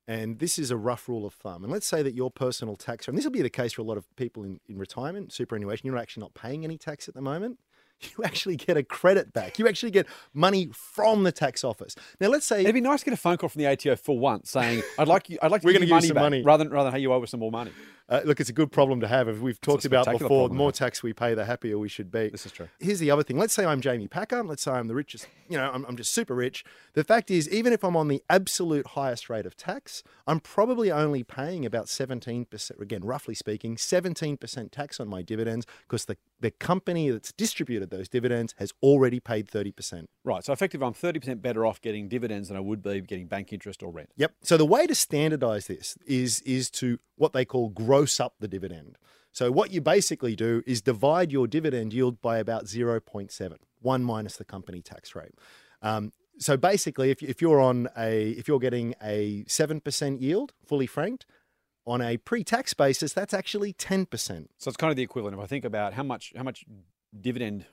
And 0.06 0.38
this 0.38 0.58
is 0.58 0.70
a 0.70 0.76
rough 0.76 1.08
rule 1.08 1.26
of 1.26 1.34
thumb. 1.34 1.64
And 1.64 1.72
let's 1.72 1.86
say 1.86 2.02
that 2.02 2.14
your 2.14 2.30
personal 2.30 2.76
tax, 2.76 3.08
and 3.08 3.18
this 3.18 3.24
will 3.24 3.32
be 3.32 3.42
the 3.42 3.50
case 3.50 3.72
for 3.72 3.82
a 3.82 3.84
lot 3.84 3.96
of 3.98 4.06
people 4.14 4.44
in, 4.44 4.60
in 4.68 4.78
retirement, 4.78 5.32
superannuation, 5.32 5.86
you're 5.86 5.98
actually 5.98 6.22
not 6.22 6.34
paying 6.34 6.64
any 6.64 6.78
tax 6.78 7.08
at 7.08 7.14
the 7.14 7.20
moment. 7.20 7.58
You 8.16 8.24
actually 8.24 8.56
get 8.56 8.76
a 8.76 8.82
credit 8.82 9.32
back. 9.32 9.58
You 9.58 9.68
actually 9.68 9.90
get 9.90 10.06
money 10.34 10.70
from 10.72 11.22
the 11.22 11.32
tax 11.32 11.64
office. 11.64 11.94
Now, 12.20 12.28
let's 12.28 12.46
say 12.46 12.60
it'd 12.62 12.74
be 12.74 12.80
nice 12.80 13.00
to 13.00 13.04
get 13.06 13.14
a 13.14 13.16
phone 13.16 13.36
call 13.36 13.48
from 13.48 13.60
the 13.62 13.66
ATO 13.68 13.96
for 13.96 14.18
once 14.18 14.50
saying, 14.50 14.82
"I'd 14.98 15.06
like 15.08 15.28
you, 15.28 15.38
I'd 15.42 15.50
like 15.50 15.60
to 15.62 15.66
We're 15.66 15.72
give 15.72 15.82
you 15.82 15.86
give 15.88 15.94
money 15.94 16.06
you 16.06 16.08
some 16.08 16.14
back," 16.14 16.22
money. 16.22 16.42
rather 16.42 16.64
than 16.64 16.72
rather 16.72 16.90
than 16.90 16.94
hey, 16.98 17.02
you 17.02 17.12
owe 17.12 17.22
us 17.22 17.30
some 17.30 17.40
more 17.40 17.50
money. 17.52 17.72
Uh, 18.10 18.22
look, 18.24 18.40
it's 18.40 18.50
a 18.50 18.52
good 18.52 18.72
problem 18.72 19.00
to 19.00 19.06
have. 19.06 19.28
As 19.28 19.38
we've 19.38 19.60
talked 19.60 19.84
about 19.84 20.10
before, 20.10 20.48
the 20.48 20.54
more 20.54 20.72
tax 20.72 21.00
we 21.00 21.12
pay, 21.12 21.34
the 21.34 21.44
happier 21.44 21.78
we 21.78 21.88
should 21.88 22.10
be. 22.10 22.28
This 22.28 22.44
is 22.44 22.50
true. 22.50 22.68
Here's 22.80 22.98
the 22.98 23.10
other 23.10 23.22
thing. 23.22 23.38
Let's 23.38 23.54
say 23.54 23.64
I'm 23.64 23.80
Jamie 23.80 24.08
Packer. 24.08 24.42
Let's 24.42 24.62
say 24.62 24.72
I'm 24.72 24.88
the 24.88 24.96
richest, 24.96 25.28
you 25.48 25.56
know, 25.56 25.70
I'm, 25.72 25.84
I'm 25.86 25.96
just 25.96 26.12
super 26.12 26.34
rich. 26.34 26.64
The 26.94 27.04
fact 27.04 27.30
is, 27.30 27.48
even 27.48 27.72
if 27.72 27.84
I'm 27.84 27.96
on 27.96 28.08
the 28.08 28.20
absolute 28.28 28.88
highest 28.88 29.30
rate 29.30 29.46
of 29.46 29.56
tax, 29.56 30.02
I'm 30.26 30.40
probably 30.40 30.90
only 30.90 31.22
paying 31.22 31.64
about 31.64 31.86
17%, 31.86 32.80
again, 32.80 33.02
roughly 33.04 33.34
speaking, 33.34 33.76
17% 33.76 34.70
tax 34.72 34.98
on 34.98 35.06
my 35.06 35.22
dividends 35.22 35.64
because 35.82 36.06
the, 36.06 36.16
the 36.40 36.50
company 36.50 37.10
that's 37.10 37.32
distributed 37.32 37.90
those 37.90 38.08
dividends 38.08 38.56
has 38.58 38.72
already 38.82 39.20
paid 39.20 39.48
30%. 39.48 40.06
Right. 40.24 40.44
So 40.44 40.52
effectively, 40.52 40.86
I'm 40.86 40.94
30% 40.94 41.40
better 41.40 41.64
off 41.64 41.80
getting 41.80 42.08
dividends 42.08 42.48
than 42.48 42.56
I 42.56 42.60
would 42.60 42.82
be 42.82 43.00
getting 43.02 43.26
bank 43.26 43.52
interest 43.52 43.84
or 43.84 43.92
rent. 43.92 44.10
Yep. 44.16 44.32
So 44.42 44.56
the 44.56 44.66
way 44.66 44.86
to 44.86 44.94
standardize 44.94 45.68
this 45.68 45.96
is 46.06 46.40
is 46.40 46.70
to 46.70 46.98
what 47.16 47.32
they 47.34 47.44
call 47.44 47.68
gross 48.00 48.20
up 48.20 48.34
the 48.40 48.48
dividend. 48.48 48.96
So 49.32 49.52
what 49.52 49.70
you 49.70 49.80
basically 49.80 50.34
do 50.34 50.62
is 50.66 50.80
divide 50.80 51.30
your 51.30 51.46
dividend 51.46 51.92
yield 51.92 52.20
by 52.20 52.38
about 52.38 52.64
0.7, 52.64 53.56
one 53.80 54.02
minus 54.02 54.36
the 54.36 54.44
company 54.44 54.80
tax 54.80 55.14
rate. 55.14 55.34
Um, 55.82 56.12
so 56.38 56.56
basically, 56.56 57.10
if, 57.10 57.22
if 57.22 57.42
you're 57.42 57.60
on 57.60 57.88
a 57.96 58.30
if 58.30 58.48
you're 58.48 58.58
getting 58.58 58.94
a 59.02 59.44
seven 59.46 59.80
percent 59.80 60.22
yield, 60.22 60.52
fully 60.66 60.86
franked, 60.86 61.26
on 61.86 62.00
a 62.00 62.16
pre-tax 62.16 62.72
basis, 62.72 63.12
that's 63.12 63.34
actually 63.34 63.74
ten 63.74 64.06
percent. 64.06 64.50
So 64.56 64.70
it's 64.70 64.76
kind 64.78 64.90
of 64.90 64.96
the 64.96 65.02
equivalent. 65.02 65.36
If 65.36 65.44
I 65.44 65.46
think 65.46 65.66
about 65.66 65.92
how 65.92 66.02
much 66.02 66.32
how 66.34 66.42
much 66.42 66.64
dividend 67.20 67.66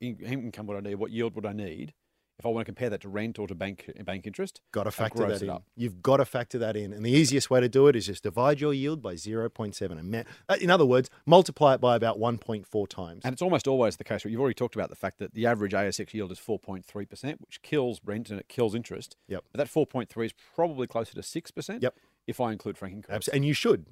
income 0.00 0.66
would 0.68 0.76
I 0.76 0.88
need, 0.88 0.94
what 0.96 1.10
yield 1.10 1.34
would 1.34 1.46
I 1.46 1.52
need, 1.52 1.94
if 2.42 2.46
I 2.46 2.48
want 2.48 2.62
to 2.62 2.64
compare 2.64 2.90
that 2.90 3.00
to 3.02 3.08
rent 3.08 3.38
or 3.38 3.46
to 3.46 3.54
bank 3.54 3.88
bank 4.04 4.26
interest, 4.26 4.60
Got 4.72 4.84
to 4.84 4.90
factor 4.90 5.28
that 5.28 5.42
in. 5.42 5.48
up. 5.48 5.62
You've 5.76 6.02
got 6.02 6.16
to 6.16 6.24
factor 6.24 6.58
that 6.58 6.74
in, 6.76 6.92
and 6.92 7.06
the 7.06 7.10
easiest 7.12 7.50
way 7.50 7.60
to 7.60 7.68
do 7.68 7.86
it 7.86 7.94
is 7.94 8.06
just 8.06 8.24
divide 8.24 8.60
your 8.60 8.74
yield 8.74 9.00
by 9.00 9.14
0.7. 9.14 9.80
And 9.92 10.10
ma- 10.10 10.22
uh, 10.48 10.56
in 10.60 10.68
other 10.68 10.84
words, 10.84 11.08
multiply 11.24 11.74
it 11.74 11.80
by 11.80 11.94
about 11.94 12.18
1.4 12.18 12.88
times. 12.88 13.20
And 13.24 13.32
it's 13.32 13.42
almost 13.42 13.68
always 13.68 13.96
the 13.96 14.02
case 14.02 14.24
you've 14.24 14.40
already 14.40 14.54
talked 14.54 14.74
about 14.74 14.90
the 14.90 14.96
fact 14.96 15.20
that 15.20 15.34
the 15.34 15.46
average 15.46 15.70
ASX 15.72 16.12
yield 16.12 16.32
is 16.32 16.40
4.3%, 16.40 17.36
which 17.40 17.62
kills 17.62 18.00
rent 18.04 18.28
and 18.28 18.40
it 18.40 18.48
kills 18.48 18.74
interest. 18.74 19.16
Yep. 19.28 19.44
But 19.52 19.58
that 19.58 19.68
4.3 19.72 20.26
is 20.26 20.32
probably 20.56 20.88
closer 20.88 21.14
to 21.14 21.20
6%. 21.20 21.80
Yep. 21.80 21.94
If 22.26 22.40
I 22.40 22.50
include 22.50 22.76
franking 22.76 23.02
credits. 23.02 23.28
And 23.28 23.44
you 23.44 23.52
should. 23.52 23.86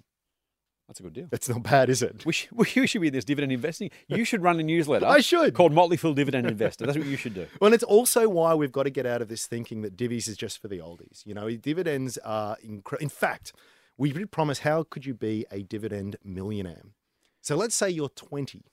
That's 0.91 0.99
a 0.99 1.03
good 1.05 1.13
deal. 1.13 1.27
That's 1.31 1.49
not 1.49 1.63
bad, 1.63 1.89
is 1.89 2.03
it? 2.03 2.27
We 2.27 2.33
should, 2.33 2.51
we 2.77 2.87
should 2.89 3.01
be 3.01 3.07
in 3.07 3.13
this 3.15 3.25
dividend 3.25 3.53
investing. 3.53 3.91
You 4.09 4.25
should 4.25 4.43
run 4.43 4.59
a 4.59 4.63
newsletter. 4.65 5.07
I 5.07 5.21
should. 5.21 5.55
Called 5.55 5.73
Motley 5.73 5.97
Fool 5.97 6.15
Dividend 6.15 6.49
Investor. 6.49 6.85
That's 6.85 6.99
what 6.99 7.07
you 7.07 7.17
should 7.17 7.33
do. 7.35 7.47
Well, 7.61 7.73
it's 7.73 7.85
also 7.85 8.29
why 8.29 8.55
we've 8.55 8.73
got 8.73 8.83
to 8.85 8.91
get 8.91 9.07
out 9.07 9.23
of 9.23 9.29
this 9.29 9.47
thinking 9.47 9.83
that 9.83 9.97
divvies 9.97 10.27
is 10.29 10.37
just 10.37 10.61
for 10.61 10.67
the 10.67 10.79
oldies. 10.79 11.25
You 11.25 11.35
know, 11.35 11.49
dividends 11.49 12.19
are 12.19 12.57
incre- 12.67 13.01
in 13.01 13.09
fact, 13.09 13.53
we 13.97 14.11
did 14.13 14.33
promise 14.33 14.61
how 14.61 14.83
could 14.83 15.07
you 15.07 15.15
be 15.15 15.47
a 15.53 15.63
dividend 15.63 16.17
millionaire? 16.25 16.83
So 17.41 17.55
let's 17.55 17.77
say 17.77 17.89
you're 17.89 18.09
20. 18.09 18.65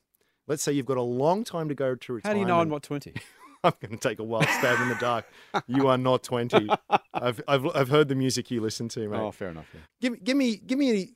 Let's 0.47 0.63
say 0.63 0.71
you've 0.71 0.87
got 0.87 0.97
a 0.97 1.01
long 1.03 1.43
time 1.43 1.69
to 1.69 1.75
go 1.75 1.93
to 1.93 2.13
retirement. 2.13 2.25
How 2.25 2.33
do 2.33 2.39
you 2.39 2.45
know 2.47 2.59
I'm 2.61 2.69
not 2.69 2.81
20? 2.81 3.13
I'm 3.63 3.73
going 3.81 3.97
to 3.97 4.09
take 4.09 4.19
a 4.19 4.23
wild 4.23 4.45
stab 4.45 4.79
in 4.81 4.89
the 4.89 4.95
dark. 4.95 5.25
You 5.67 5.87
are 5.87 5.97
not 5.97 6.23
20. 6.23 6.67
I've, 7.13 7.41
I've, 7.47 7.65
I've 7.75 7.89
heard 7.89 8.07
the 8.07 8.15
music 8.15 8.49
you 8.51 8.61
listen 8.61 8.87
to, 8.89 9.07
mate. 9.09 9.17
Oh, 9.19 9.31
fair 9.31 9.49
enough. 9.49 9.65
Yeah. 9.73 9.79
Give, 9.99 10.13
me- 10.13 10.19
give 10.23 10.37
me, 10.37 10.55
give 10.57 10.79
me. 10.79 11.09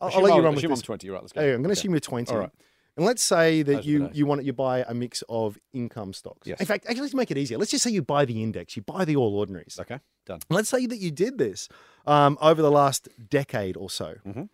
A, 0.00 0.04
I'll, 0.04 0.10
I'll 0.16 0.22
let 0.22 0.34
you 0.36 0.42
run 0.42 0.54
with 0.54 0.62
this. 0.62 0.70
I'm 0.70 0.82
20. 0.82 1.10
Right, 1.10 1.20
let's 1.20 1.32
go. 1.32 1.40
Okay, 1.40 1.48
I'm 1.50 1.56
going 1.62 1.64
to 1.64 1.68
Okay. 1.70 1.72
assume 1.80 1.92
you're 1.92 2.00
20. 2.00 2.32
All 2.32 2.38
right. 2.40 2.50
And 2.96 3.06
let's 3.06 3.22
say 3.22 3.62
that 3.62 3.72
Those 3.76 3.86
you 3.86 4.10
you 4.12 4.26
want 4.26 4.44
you 4.44 4.52
buy 4.52 4.84
a 4.88 4.92
mix 4.92 5.22
of 5.28 5.56
income 5.72 6.12
stocks. 6.12 6.48
Yes. 6.48 6.58
In 6.58 6.66
fact, 6.66 6.86
actually, 6.86 7.02
let's 7.02 7.14
make 7.14 7.30
it 7.30 7.38
easier. 7.38 7.56
Let's 7.56 7.70
just 7.70 7.84
say 7.84 7.90
you 7.90 8.02
buy 8.02 8.24
the 8.24 8.42
index. 8.42 8.76
You 8.76 8.82
buy 8.82 9.04
the 9.04 9.14
all 9.14 9.36
ordinaries. 9.38 9.78
Okay, 9.80 10.00
done. 10.26 10.40
Let's 10.50 10.68
say 10.68 10.84
that 10.86 10.96
you 10.98 11.12
did 11.12 11.38
this 11.38 11.68
um, 12.06 12.36
over 12.40 12.60
the 12.60 12.72
last 12.72 13.08
decade 13.30 13.76
or 13.76 13.88
so. 13.88 14.16
Mhm. 14.26 14.48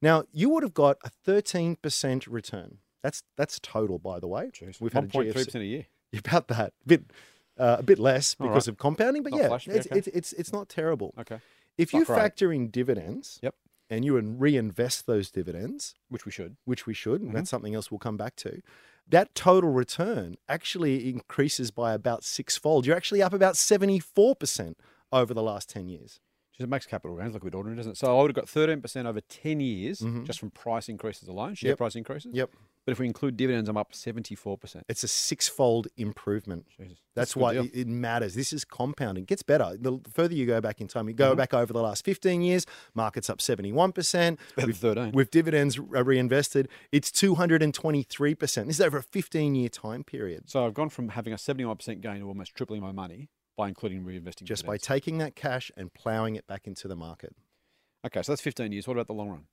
Now 0.00 0.24
you 0.32 0.48
would 0.48 0.62
have 0.62 0.72
got 0.72 0.96
a 1.04 1.10
13% 1.30 2.26
return. 2.30 2.78
That's 3.02 3.22
that's 3.36 3.58
total, 3.60 3.98
by 3.98 4.20
the 4.20 4.26
way. 4.28 4.50
Jeez. 4.54 4.80
We've 4.80 4.92
had 4.92 5.04
a 5.04 5.08
1.3% 5.08 5.34
GFC 5.34 5.60
a 5.60 5.64
year. 5.64 5.86
about 6.18 6.48
that 6.48 6.72
a 6.84 6.88
bit 6.88 7.04
uh, 7.58 7.76
a 7.80 7.82
bit 7.82 7.98
less 7.98 8.34
because 8.34 8.66
right. 8.66 8.68
of 8.68 8.78
compounding, 8.78 9.22
but 9.22 9.32
Not 9.32 9.40
yeah, 9.42 9.48
flash, 9.48 9.68
it's, 9.68 9.86
okay. 9.86 9.98
it's 9.98 10.08
it's 10.08 10.32
it's 10.32 10.52
not 10.52 10.68
terrible. 10.70 11.12
Okay. 11.18 11.40
If 11.76 11.92
you 11.92 12.04
factor 12.06 12.52
in 12.52 12.68
dividends, 12.68 13.38
Yep. 13.42 13.54
And 13.90 14.04
you 14.04 14.16
and 14.16 14.40
reinvest 14.40 15.06
those 15.06 15.30
dividends, 15.30 15.94
Which 16.08 16.24
we 16.24 16.32
should. 16.32 16.56
which 16.64 16.86
we 16.86 16.94
should, 16.94 17.20
and 17.20 17.30
Mhm. 17.30 17.34
that's 17.34 17.50
something 17.50 17.74
else 17.74 17.90
we'll 17.90 17.98
come 17.98 18.16
back 18.16 18.36
to. 18.36 18.62
That 19.08 19.34
total 19.34 19.70
return 19.70 20.36
actually 20.48 21.08
increases 21.10 21.70
by 21.70 21.92
about 21.92 22.22
sixfold. 22.24 22.86
You're 22.86 22.96
actually 22.96 23.20
up 23.22 23.32
about 23.32 23.56
74% 23.56 24.76
over 25.10 25.34
the 25.34 25.42
last 25.42 25.68
10 25.68 25.88
years. 25.88 26.20
Just 26.52 26.64
it 26.64 26.68
makes 26.68 26.86
capital 26.86 27.16
gains 27.16 27.32
look 27.34 27.42
a 27.42 27.46
bit 27.46 27.54
ordinary, 27.54 27.76
doesn't 27.76 27.92
it? 27.92 27.98
So 27.98 28.16
I 28.16 28.20
would 28.22 28.30
have 28.30 28.36
got 28.36 28.48
13% 28.48 29.06
over 29.08 29.20
10 29.22 29.60
years 29.60 30.00
Mhm. 30.00 30.24
just 30.24 30.38
from 30.38 30.50
price 30.50 30.88
increases 30.88 31.28
alone, 31.28 31.54
share 31.54 31.70
Yep. 31.70 31.78
price 31.78 31.96
increases. 31.96 32.34
Yep. 32.34 32.50
But 32.84 32.92
if 32.92 32.98
we 32.98 33.06
include 33.06 33.36
dividends, 33.36 33.68
I'm 33.68 33.76
up 33.76 33.92
74%. 33.92 34.82
It's 34.88 35.04
a 35.04 35.08
sixfold 35.08 35.86
improvement. 35.96 36.66
Jesus. 36.80 36.98
That's 37.14 37.34
good 37.34 37.40
why 37.40 37.52
deal. 37.54 37.68
it, 37.72 37.86
matters. 37.86 38.34
This 38.34 38.52
is 38.52 38.64
compounding. 38.64 39.22
It 39.22 39.28
gets 39.28 39.42
better. 39.44 39.76
The 39.78 40.00
further 40.12 40.34
you 40.34 40.46
go 40.46 40.60
back 40.60 40.80
in 40.80 40.88
time, 40.88 41.06
you 41.08 41.14
go 41.14 41.34
Mhm. 41.34 41.36
back 41.36 41.54
over 41.54 41.72
the 41.72 41.80
last 41.82 42.04
15 42.04 42.42
years, 42.42 42.66
market's 42.94 43.30
up 43.30 43.40
71%. 43.40 44.38
With, 44.56 44.76
13. 44.78 45.12
with 45.12 45.30
dividends 45.30 45.78
reinvested, 45.78 46.68
it's 46.90 47.12
223%. 47.12 48.66
This 48.66 48.76
is 48.76 48.80
over 48.80 48.98
a 48.98 49.02
15 49.02 49.54
year 49.54 49.68
time 49.68 50.02
period. 50.04 50.48
So 50.50 50.66
I've 50.66 50.74
gone 50.74 50.88
from 50.88 51.10
having 51.10 51.32
a 51.32 51.38
71% 51.38 52.00
gain 52.00 52.20
to 52.20 52.26
almost 52.26 52.54
tripling 52.54 52.80
my 52.82 52.92
money 52.92 53.28
by 53.56 53.68
including 53.68 54.04
reinvesting 54.04 54.44
Just 54.44 54.66
by 54.66 54.76
taking 54.76 55.18
that 55.18 55.36
cash 55.36 55.70
and 55.76 55.92
plowing 55.92 56.36
it 56.36 56.46
back 56.46 56.66
into 56.66 56.88
the 56.88 56.96
market. 56.96 57.34
Okay, 58.04 58.22
so 58.22 58.32
that's 58.32 58.42
15 58.42 58.72
years. 58.72 58.88
What 58.88 58.94
about 58.94 59.06
the 59.06 59.14
long 59.14 59.28
run? 59.28 59.44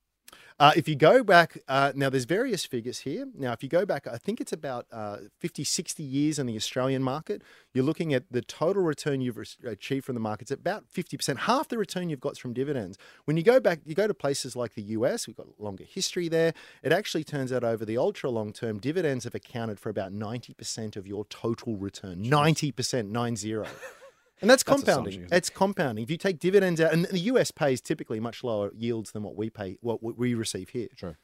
Uh, 0.60 0.72
if 0.76 0.86
you 0.86 0.94
go 0.94 1.24
back, 1.24 1.56
uh, 1.68 1.90
now 1.94 2.10
there's 2.10 2.26
various 2.26 2.66
figures 2.66 2.98
here. 3.00 3.26
Now, 3.34 3.52
if 3.52 3.62
you 3.62 3.68
go 3.68 3.86
back, 3.86 4.06
I 4.06 4.18
think 4.18 4.42
it's 4.42 4.52
about 4.52 4.86
uh, 4.92 5.16
50, 5.38 5.64
60 5.64 6.02
years 6.02 6.38
in 6.38 6.44
the 6.44 6.54
Australian 6.54 7.02
market, 7.02 7.40
you're 7.72 7.84
looking 7.84 8.12
at 8.12 8.24
the 8.30 8.42
total 8.42 8.82
return 8.82 9.22
you've 9.22 9.38
achieved 9.64 10.04
from 10.04 10.14
the 10.16 10.20
markets, 10.20 10.50
about 10.50 10.84
50%. 10.94 11.38
Half 11.38 11.68
the 11.68 11.78
return 11.78 12.10
you've 12.10 12.20
got 12.20 12.36
from 12.36 12.52
dividends. 12.52 12.98
When 13.24 13.38
you 13.38 13.42
go 13.42 13.58
back, 13.58 13.80
you 13.86 13.94
go 13.94 14.06
to 14.06 14.12
places 14.12 14.54
like 14.54 14.74
the 14.74 14.82
US, 14.82 15.26
we've 15.26 15.36
got 15.36 15.46
longer 15.58 15.84
history 15.84 16.28
there. 16.28 16.52
It 16.82 16.92
actually 16.92 17.24
turns 17.24 17.52
out 17.52 17.64
over 17.64 17.86
the 17.86 17.96
ultra 17.96 18.28
long 18.28 18.52
term, 18.52 18.78
dividends 18.78 19.24
have 19.24 19.34
accounted 19.34 19.80
for 19.80 19.88
about 19.88 20.12
90% 20.12 20.94
of 20.94 21.06
your 21.06 21.24
total 21.26 21.76
return. 21.76 22.22
90%, 22.24 23.08
nine 23.10 23.36
zero. 23.36 23.66
And 24.40 24.48
that's 24.48 24.62
compounding. 24.62 25.26
That's, 25.28 25.50
compounding. 25.50 26.02
If 26.02 26.10
you 26.10 26.16
take 26.16 26.38
dividends 26.38 26.80
out, 26.80 26.92
and 26.92 27.04
the 27.06 27.18
US 27.20 27.50
pays 27.50 27.80
typically 27.80 28.20
much 28.20 28.42
lower 28.42 28.70
yields 28.74 29.12
than 29.12 29.22
what 29.22 29.36
we 29.36 29.50
pay, 29.50 29.76
what 29.80 30.02
we 30.02 30.34
receive 30.34 30.70
here. 30.70 30.88
True. 30.96 31.16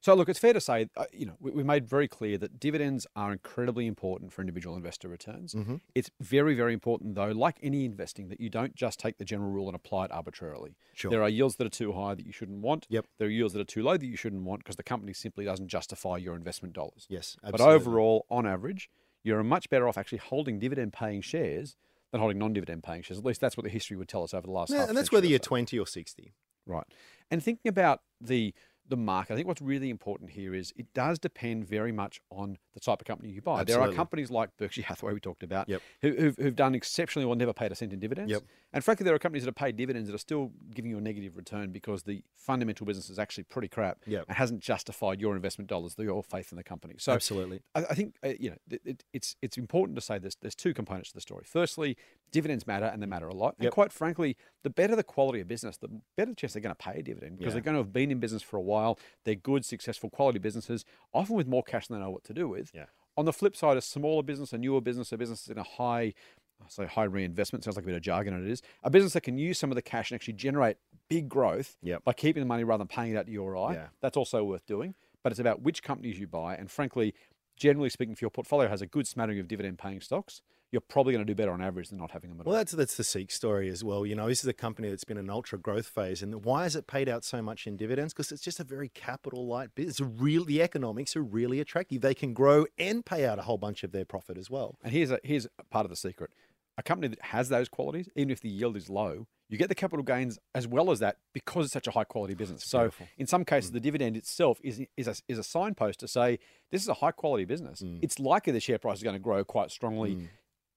So 0.00 0.14
look, 0.14 0.28
it's 0.28 0.38
fair 0.38 0.52
to 0.52 0.60
say, 0.60 0.88
uh, 0.96 1.06
you 1.12 1.26
know, 1.26 1.34
we, 1.40 1.50
we 1.50 1.64
made 1.64 1.84
very 1.84 2.06
clear 2.06 2.38
that 2.38 2.60
dividends 2.60 3.06
are 3.16 3.32
incredibly 3.32 3.86
important 3.86 4.32
for 4.32 4.42
individual 4.42 4.76
investor 4.76 5.08
returns. 5.08 5.54
Mhm. 5.54 5.80
It's 5.94 6.10
very, 6.20 6.54
very 6.54 6.72
important, 6.72 7.16
though, 7.16 7.32
like 7.32 7.58
any 7.62 7.84
investing, 7.84 8.28
that 8.28 8.40
you 8.40 8.48
don't 8.48 8.76
just 8.76 9.00
take 9.00 9.18
the 9.18 9.24
general 9.24 9.50
rule 9.50 9.66
and 9.66 9.74
apply 9.74 10.04
it 10.04 10.12
arbitrarily. 10.12 10.76
Sure. 10.94 11.10
There 11.10 11.22
are 11.22 11.28
yields 11.28 11.56
that 11.56 11.66
are 11.66 11.70
too 11.70 11.92
high 11.92 12.14
that 12.14 12.24
you 12.24 12.32
shouldn't 12.32 12.60
want. 12.60 12.86
Yep. 12.88 13.06
There 13.18 13.26
are 13.26 13.30
yields 13.30 13.54
that 13.54 13.60
are 13.60 13.64
too 13.64 13.82
low 13.82 13.96
that 13.96 14.06
you 14.06 14.16
shouldn't 14.16 14.42
want 14.44 14.62
because 14.62 14.76
the 14.76 14.84
company 14.84 15.12
simply 15.12 15.44
doesn't 15.44 15.66
justify 15.66 16.16
your 16.16 16.36
investment 16.36 16.74
dollars. 16.74 17.06
Yes, 17.08 17.36
But 17.42 17.60
overall, 17.60 18.24
on 18.30 18.46
average, 18.46 18.88
you're 19.24 19.42
much 19.42 19.68
better 19.68 19.88
off 19.88 19.98
actually 19.98 20.18
holding 20.18 20.60
dividend 20.60 20.92
paying 20.92 21.22
shares 21.22 21.76
than 22.12 22.20
holding 22.20 22.38
non 22.38 22.52
dividend 22.52 22.82
paying 22.82 23.02
shares. 23.02 23.18
At 23.18 23.24
least 23.24 23.40
that's 23.40 23.56
what 23.56 23.64
the 23.64 23.70
history 23.70 23.96
would 23.96 24.08
tell 24.08 24.22
us 24.22 24.34
over 24.34 24.46
the 24.46 24.52
last 24.52 24.70
Yeah, 24.70 24.88
and 24.88 24.96
that's 24.96 25.12
whether 25.12 25.26
you're 25.26 25.38
so. 25.42 25.48
20 25.48 25.78
or 25.78 25.86
60. 25.86 26.34
Right. 26.66 26.84
And 27.30 27.42
thinking 27.42 27.68
about 27.68 28.00
the 28.20 28.54
the 28.88 28.96
market, 28.96 29.32
I 29.32 29.36
think 29.36 29.48
what's 29.48 29.62
really 29.62 29.90
important 29.90 30.30
here 30.30 30.54
is 30.54 30.72
it 30.76 30.92
does 30.94 31.18
depend 31.18 31.66
very 31.66 31.92
much 31.92 32.20
on 32.30 32.56
the 32.74 32.80
type 32.80 33.00
of 33.00 33.06
company 33.06 33.30
you 33.30 33.42
buy. 33.42 33.64
There 33.64 33.80
are 33.80 33.92
companies 33.92 34.30
like 34.30 34.56
Berkshire 34.56 34.82
Hathaway 34.82 35.12
we 35.14 35.20
talked 35.20 35.42
about 35.42 35.68
Yep. 35.68 35.82
who, 36.02 36.12
who've, 36.12 36.36
who've 36.36 36.56
done 36.56 36.74
exceptionally 36.74 37.26
well, 37.26 37.36
never 37.36 37.52
paid 37.52 37.72
a 37.72 37.74
cent 37.74 37.92
in 37.92 37.98
dividends. 38.00 38.30
Yep. 38.30 38.42
And 38.72 38.84
frankly, 38.84 39.04
there 39.04 39.14
are 39.14 39.18
companies 39.18 39.44
that 39.44 39.48
have 39.48 39.56
paid 39.56 39.76
dividends 39.76 40.08
that 40.08 40.14
are 40.14 40.18
still 40.18 40.52
giving 40.74 40.90
you 40.90 40.98
a 40.98 41.00
negative 41.00 41.36
return 41.36 41.70
because 41.70 42.02
the 42.02 42.22
fundamental 42.36 42.86
business 42.86 43.08
is 43.10 43.18
actually 43.18 43.44
pretty 43.44 43.68
crap 43.68 43.98
Yep. 44.06 44.24
and 44.28 44.36
hasn't 44.36 44.60
justified 44.60 45.20
your 45.20 45.34
investment 45.34 45.68
dollars, 45.68 45.94
your 45.98 46.22
faith 46.22 46.52
in 46.52 46.56
the 46.56 46.64
company. 46.64 46.94
So 46.98 47.12
Absolutely. 47.12 47.60
I, 47.74 47.80
I 47.90 47.94
think 47.94 48.16
uh, 48.24 48.32
you 48.38 48.50
know 48.50 48.56
it, 48.84 49.04
it's 49.12 49.36
it's 49.42 49.56
important 49.56 49.96
to 49.96 50.02
say 50.02 50.18
this. 50.18 50.34
There's 50.34 50.54
two 50.54 50.74
components 50.74 51.10
to 51.10 51.14
the 51.14 51.20
story. 51.20 51.44
Firstly, 51.46 51.96
dividends 52.30 52.66
matter 52.66 52.86
and 52.86 53.02
they 53.02 53.06
mm. 53.06 53.10
matter 53.10 53.28
a 53.28 53.34
lot. 53.34 53.54
And 53.58 53.64
Yep. 53.64 53.72
quite 53.72 53.92
frankly, 53.92 54.36
the 54.62 54.70
better 54.70 54.96
the 54.96 55.02
quality 55.02 55.40
of 55.40 55.48
business, 55.48 55.76
the 55.76 55.88
better 56.16 56.30
the 56.30 56.36
chance 56.36 56.52
they're 56.52 56.62
going 56.62 56.74
to 56.74 56.82
pay 56.82 57.00
a 57.00 57.02
dividend 57.02 57.38
because 57.38 57.50
Yeah. 57.50 57.54
they're 57.54 57.62
going 57.62 57.74
to 57.76 57.82
have 57.82 57.92
been 57.92 58.10
in 58.10 58.18
business 58.20 58.42
for 58.42 58.56
a 58.56 58.62
while. 58.62 58.98
They're 59.24 59.34
good, 59.34 59.64
successful, 59.64 60.10
quality 60.10 60.38
businesses, 60.38 60.84
often 61.12 61.36
with 61.36 61.46
more 61.46 61.62
cash 61.62 61.88
than 61.88 61.98
they 61.98 62.04
know 62.04 62.10
what 62.10 62.24
to 62.24 62.34
do 62.34 62.48
with. 62.48 62.70
Yeah. 62.74 62.86
On 63.16 63.24
the 63.24 63.32
flip 63.32 63.56
side, 63.56 63.76
a 63.76 63.80
smaller 63.80 64.22
business, 64.22 64.52
a 64.52 64.58
newer 64.58 64.80
business, 64.80 65.10
a 65.12 65.18
business 65.18 65.48
in 65.48 65.58
a 65.58 65.64
high 65.64 66.14
I 66.60 66.68
say 66.68 66.86
high 66.86 67.04
reinvestment 67.04 67.64
sounds 67.64 67.76
like 67.76 67.84
a 67.84 67.86
bit 67.86 67.94
of 67.94 68.02
jargon, 68.02 68.34
and 68.34 68.46
it 68.46 68.50
is 68.50 68.62
a 68.82 68.90
business 68.90 69.12
that 69.12 69.22
can 69.22 69.38
use 69.38 69.58
some 69.58 69.70
of 69.70 69.76
the 69.76 69.82
cash 69.82 70.10
and 70.10 70.16
actually 70.16 70.34
generate 70.34 70.76
big 71.08 71.28
growth 71.28 71.76
Yep. 71.82 72.04
by 72.04 72.12
keeping 72.12 72.40
the 72.40 72.46
money 72.46 72.64
rather 72.64 72.78
than 72.82 72.88
paying 72.88 73.12
it 73.12 73.16
out 73.16 73.26
to 73.26 73.32
your 73.32 73.56
eye. 73.56 73.74
Yeah. 73.74 73.88
That's 74.00 74.16
also 74.16 74.44
worth 74.44 74.66
doing. 74.66 74.94
But 75.22 75.32
it's 75.32 75.40
about 75.40 75.62
which 75.62 75.82
companies 75.82 76.18
you 76.18 76.26
buy, 76.26 76.56
and 76.56 76.70
frankly, 76.70 77.14
generally 77.56 77.90
speaking, 77.90 78.12
if 78.12 78.22
your 78.22 78.30
portfolio 78.30 78.68
has 78.68 78.82
a 78.82 78.86
good 78.86 79.06
smattering 79.06 79.38
of 79.40 79.48
dividend-paying 79.48 80.00
stocks, 80.00 80.42
you're 80.70 80.82
probably 80.82 81.14
going 81.14 81.24
to 81.24 81.30
do 81.30 81.34
better 81.34 81.52
on 81.52 81.62
average 81.62 81.88
than 81.88 81.98
not 81.98 82.10
having 82.10 82.30
them 82.30 82.40
at 82.40 82.46
Well, 82.46 82.54
all. 82.54 82.60
that's 82.60 82.72
that's 82.72 82.96
the 82.96 83.04
Seek 83.04 83.30
story 83.30 83.68
as 83.68 83.82
well. 83.82 84.04
You 84.04 84.14
know, 84.14 84.28
this 84.28 84.40
is 84.40 84.46
a 84.46 84.52
company 84.52 84.90
that's 84.90 85.04
been 85.04 85.16
in 85.16 85.24
an 85.24 85.30
ultra 85.30 85.58
growth 85.58 85.86
phase, 85.86 86.22
and 86.22 86.44
why 86.44 86.64
has 86.64 86.76
it 86.76 86.86
paid 86.86 87.08
out 87.08 87.24
so 87.24 87.40
much 87.40 87.66
in 87.66 87.76
dividends? 87.76 88.12
Because 88.12 88.32
it's 88.32 88.42
just 88.42 88.60
a 88.60 88.64
very 88.64 88.88
capital 88.90 89.46
light 89.46 89.74
business. 89.74 90.00
Real, 90.00 90.44
the 90.44 90.60
economics 90.62 91.16
are 91.16 91.22
really 91.22 91.60
attractive. 91.60 92.02
They 92.02 92.14
can 92.14 92.34
grow 92.34 92.66
and 92.78 93.04
pay 93.04 93.24
out 93.26 93.38
a 93.38 93.42
whole 93.42 93.58
bunch 93.58 93.82
of 93.82 93.92
their 93.92 94.04
profit 94.04 94.36
as 94.36 94.50
well. 94.50 94.76
And 94.82 94.92
here's 94.92 95.10
a, 95.10 95.18
here's 95.24 95.46
part 95.70 95.86
of 95.86 95.90
the 95.90 95.96
secret: 95.96 96.30
a 96.76 96.82
company 96.82 97.08
that 97.08 97.22
has 97.26 97.48
those 97.48 97.68
qualities, 97.68 98.08
even 98.14 98.30
if 98.30 98.40
the 98.40 98.50
yield 98.50 98.76
is 98.76 98.90
low, 98.90 99.26
you 99.48 99.56
get 99.56 99.70
the 99.70 99.74
capital 99.74 100.04
gains 100.04 100.38
as 100.54 100.66
well 100.68 100.90
as 100.90 100.98
that 100.98 101.16
because 101.32 101.64
it's 101.64 101.72
such 101.72 101.86
a 101.86 101.92
high 101.92 102.04
quality 102.04 102.34
business. 102.34 102.64
So 102.66 102.80
beautiful. 102.80 103.06
in 103.16 103.26
some 103.26 103.44
cases, 103.46 103.70
mm. 103.70 103.74
the 103.74 103.80
dividend 103.80 104.16
itself 104.16 104.60
is 104.62 104.82
is 104.98 105.08
a, 105.08 105.14
is 105.28 105.38
a 105.38 105.42
signpost 105.44 106.00
to 106.00 106.08
say 106.08 106.38
this 106.70 106.82
is 106.82 106.88
a 106.88 106.94
high 106.94 107.12
quality 107.12 107.46
business. 107.46 107.80
Mm. 107.80 108.00
It's 108.02 108.18
likely 108.18 108.52
the 108.52 108.60
share 108.60 108.78
price 108.78 108.98
is 108.98 109.02
going 109.02 109.16
to 109.16 109.20
grow 109.20 109.44
quite 109.44 109.70
strongly. 109.70 110.16
Mm. 110.16 110.28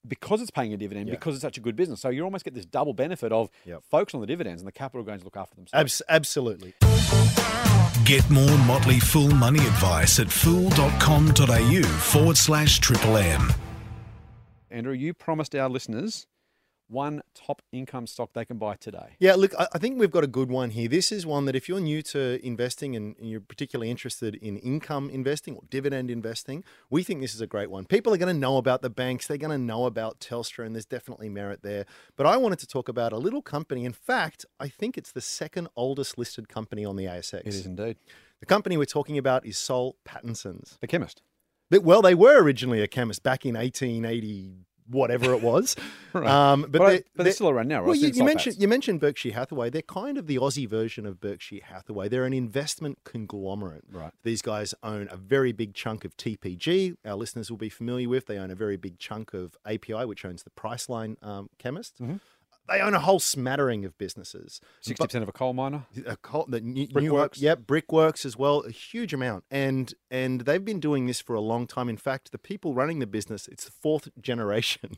Because 0.08 0.41
it's 0.41 0.50
paying 0.51 0.74
a 0.74 0.77
dividend, 0.77 1.08
Yeah. 1.08 1.13
because 1.15 1.36
it's 1.36 1.41
such 1.43 1.58
a 1.58 1.62
good 1.62 1.75
business. 1.75 2.01
So 2.01 2.10
you 2.10 2.24
almost 2.24 2.43
get 2.43 2.53
this 2.55 2.65
double 2.65 2.93
benefit 2.93 3.31
of 3.31 3.50
Yep. 3.65 3.84
focus 3.89 4.15
on 4.15 4.22
the 4.22 4.27
dividends 4.27 4.62
and 4.62 4.67
the 4.67 4.72
capital 4.72 5.03
gains 5.05 5.24
look 5.24 5.38
after 5.38 5.55
themselves. 5.55 6.01
Abs- 6.01 6.01
absolutely. 6.10 6.74
Get 8.05 8.27
more 8.29 8.58
Motley 8.65 9.00
Fool 9.00 9.29
money 9.31 9.60
advice 9.60 10.20
at 10.20 10.29
fool.com.au 10.31 11.84
forward 11.84 12.36
slash 12.38 12.79
triple 12.79 13.15
M. 13.17 13.53
Andrew, 14.72 14.93
you 14.93 15.13
promised 15.13 15.53
our 15.55 15.70
listeners 15.70 16.25
one 16.91 17.21
top 17.33 17.62
income 17.71 18.07
stock 18.07 18.33
they 18.33 18.45
can 18.45 18.57
buy 18.57 18.75
today. 18.75 19.15
Yeah, 19.19 19.36
look, 19.36 19.53
I 19.57 19.77
think 19.77 20.00
we've 20.00 20.12
got 20.12 20.24
a 20.24 20.27
good 20.27 20.50
one 20.50 20.71
here. 20.71 20.88
This 20.88 21.12
is 21.12 21.25
one 21.25 21.45
that 21.45 21.55
if 21.55 21.69
you're 21.69 21.79
new 21.79 22.01
to 22.03 22.45
investing 22.45 22.95
and 22.95 23.12
and 23.21 23.29
you're 23.29 23.39
particularly 23.39 23.89
interested 23.89 24.36
in 24.36 24.57
income 24.57 25.10
investing 25.10 25.55
or 25.55 25.62
dividend 25.69 26.12
investing, 26.12 26.63
we 26.89 27.03
think 27.03 27.21
this 27.21 27.33
is 27.33 27.41
a 27.41 27.48
great 27.48 27.69
one. 27.69 27.86
People 27.86 28.13
are 28.13 28.17
going 28.17 28.33
to 28.33 28.39
know 28.39 28.57
about 28.57 28.81
the 28.81 28.89
banks, 28.89 29.27
they're 29.27 29.38
going 29.38 29.51
to 29.51 29.57
know 29.57 29.86
about 29.86 30.19
Telstra, 30.19 30.65
and 30.65 30.75
there's 30.75 30.86
definitely 30.86 31.29
merit 31.29 31.62
there. 31.62 31.86
But 32.17 32.25
I 32.25 32.38
wanted 32.38 32.60
to 32.60 32.67
talk 32.67 32.89
about 32.89 33.13
a 33.13 33.17
little 33.17 33.41
company. 33.41 33.86
In 33.86 33.93
fact, 33.93 34.45
I 34.60 34.67
think 34.67 34.98
it's 34.98 35.12
the 35.12 35.21
second 35.21 35.69
oldest 35.75 36.17
listed 36.17 36.50
company 36.50 36.83
on 36.83 36.95
the 36.95 37.05
ASX. 37.05 37.41
It 37.41 37.48
is 37.48 37.65
indeed. 37.65 37.98
The 38.39 38.45
company 38.45 38.75
we're 38.75 38.86
talking 38.86 39.17
about 39.17 39.45
is 39.45 39.57
Soul 39.57 39.98
Pattinson's. 40.03 40.77
The 40.81 40.88
chemist. 40.88 41.21
Well, 41.69 42.01
they 42.01 42.15
were 42.15 42.41
originally 42.41 42.81
a 42.81 42.88
chemist 42.88 43.24
back 43.24 43.45
in 43.45 43.55
1880, 43.55 44.65
whatever 44.91 45.33
it 45.33 45.41
was. 45.41 45.75
Right. 46.13 46.27
um, 46.27 46.63
but 46.63 46.74
But, 46.74 46.88
they- 46.89 46.98
but 46.98 47.05
they're 47.15 47.24
they- 47.24 47.31
still 47.31 47.48
around 47.50 47.69
now, 47.69 47.77
right? 47.79 47.86
well, 47.88 47.95
you, 47.95 48.10
you 48.10 48.25
mentioned 48.25 48.57
you 48.60 48.67
mentioned 48.67 49.00
Berkshire 49.00 49.31
Hathaway. 49.31 49.69
They're 49.69 49.81
kind 49.81 50.17
of 50.17 50.27
the 50.27 50.36
Aussie 50.36 50.67
version 50.69 51.05
of 51.05 51.21
Berkshire 51.21 51.62
Hathaway. 51.63 52.10
They're 52.10 52.25
an 52.25 52.33
investment 52.33 52.98
conglomerate. 53.05 53.85
Right. 53.89 54.11
These 54.24 54.42
guys 54.42 54.74
own 54.83 55.07
a 55.09 55.15
very 55.15 55.53
big 55.53 55.74
chunk 55.74 56.03
of 56.03 56.18
TPG. 56.18 56.98
Our 57.05 57.15
listeners 57.15 57.50
will 57.50 57.57
be 57.57 57.70
familiar 57.70 58.09
with. 58.09 58.25
They 58.25 58.37
own 58.37 58.51
a 58.51 58.55
very 58.55 58.75
big 58.75 59.00
chunk 59.00 59.33
of 59.33 59.55
API, 59.65 60.03
which 60.05 60.25
owns 60.25 60.44
the 60.44 60.50
Priceline 60.50 61.15
um, 61.24 61.50
Chemist. 61.57 61.96
Mm-hmm. 62.01 62.18
They 62.69 62.79
own 62.79 62.93
a 62.93 63.00
whole 63.00 63.19
smattering 63.19 63.83
of 63.85 63.97
businesses. 63.97 64.61
Sixty 64.81 65.03
percent 65.03 65.24
of 65.24 65.29
a 65.29 65.31
coal 65.31 65.53
miner. 65.53 65.87
A 66.05 66.15
col- 66.15 66.45
the 66.47 66.61
new, 66.61 66.85
New 66.85 66.87
Brickworks. 66.87 67.39
Hope, 67.39 67.43
yep, 67.43 67.59
Brickworks 67.67 68.25
as 68.25 68.37
well, 68.37 68.61
a 68.61 68.71
huge 68.71 69.13
amount, 69.13 69.43
and 69.51 69.93
and 70.09 70.41
they've 70.41 70.63
been 70.63 70.79
doing 70.79 71.05
this 71.07 71.19
for 71.19 71.35
a 71.35 71.41
long 71.41 71.67
time. 71.67 71.89
In 71.89 71.97
fact, 71.97 72.31
the 72.31 72.37
people 72.37 72.74
running 72.74 73.00
the 73.00 73.07
business, 73.07 73.47
it's 73.47 73.65
the 73.65 73.71
fourth 73.71 74.07
generation, 74.21 74.91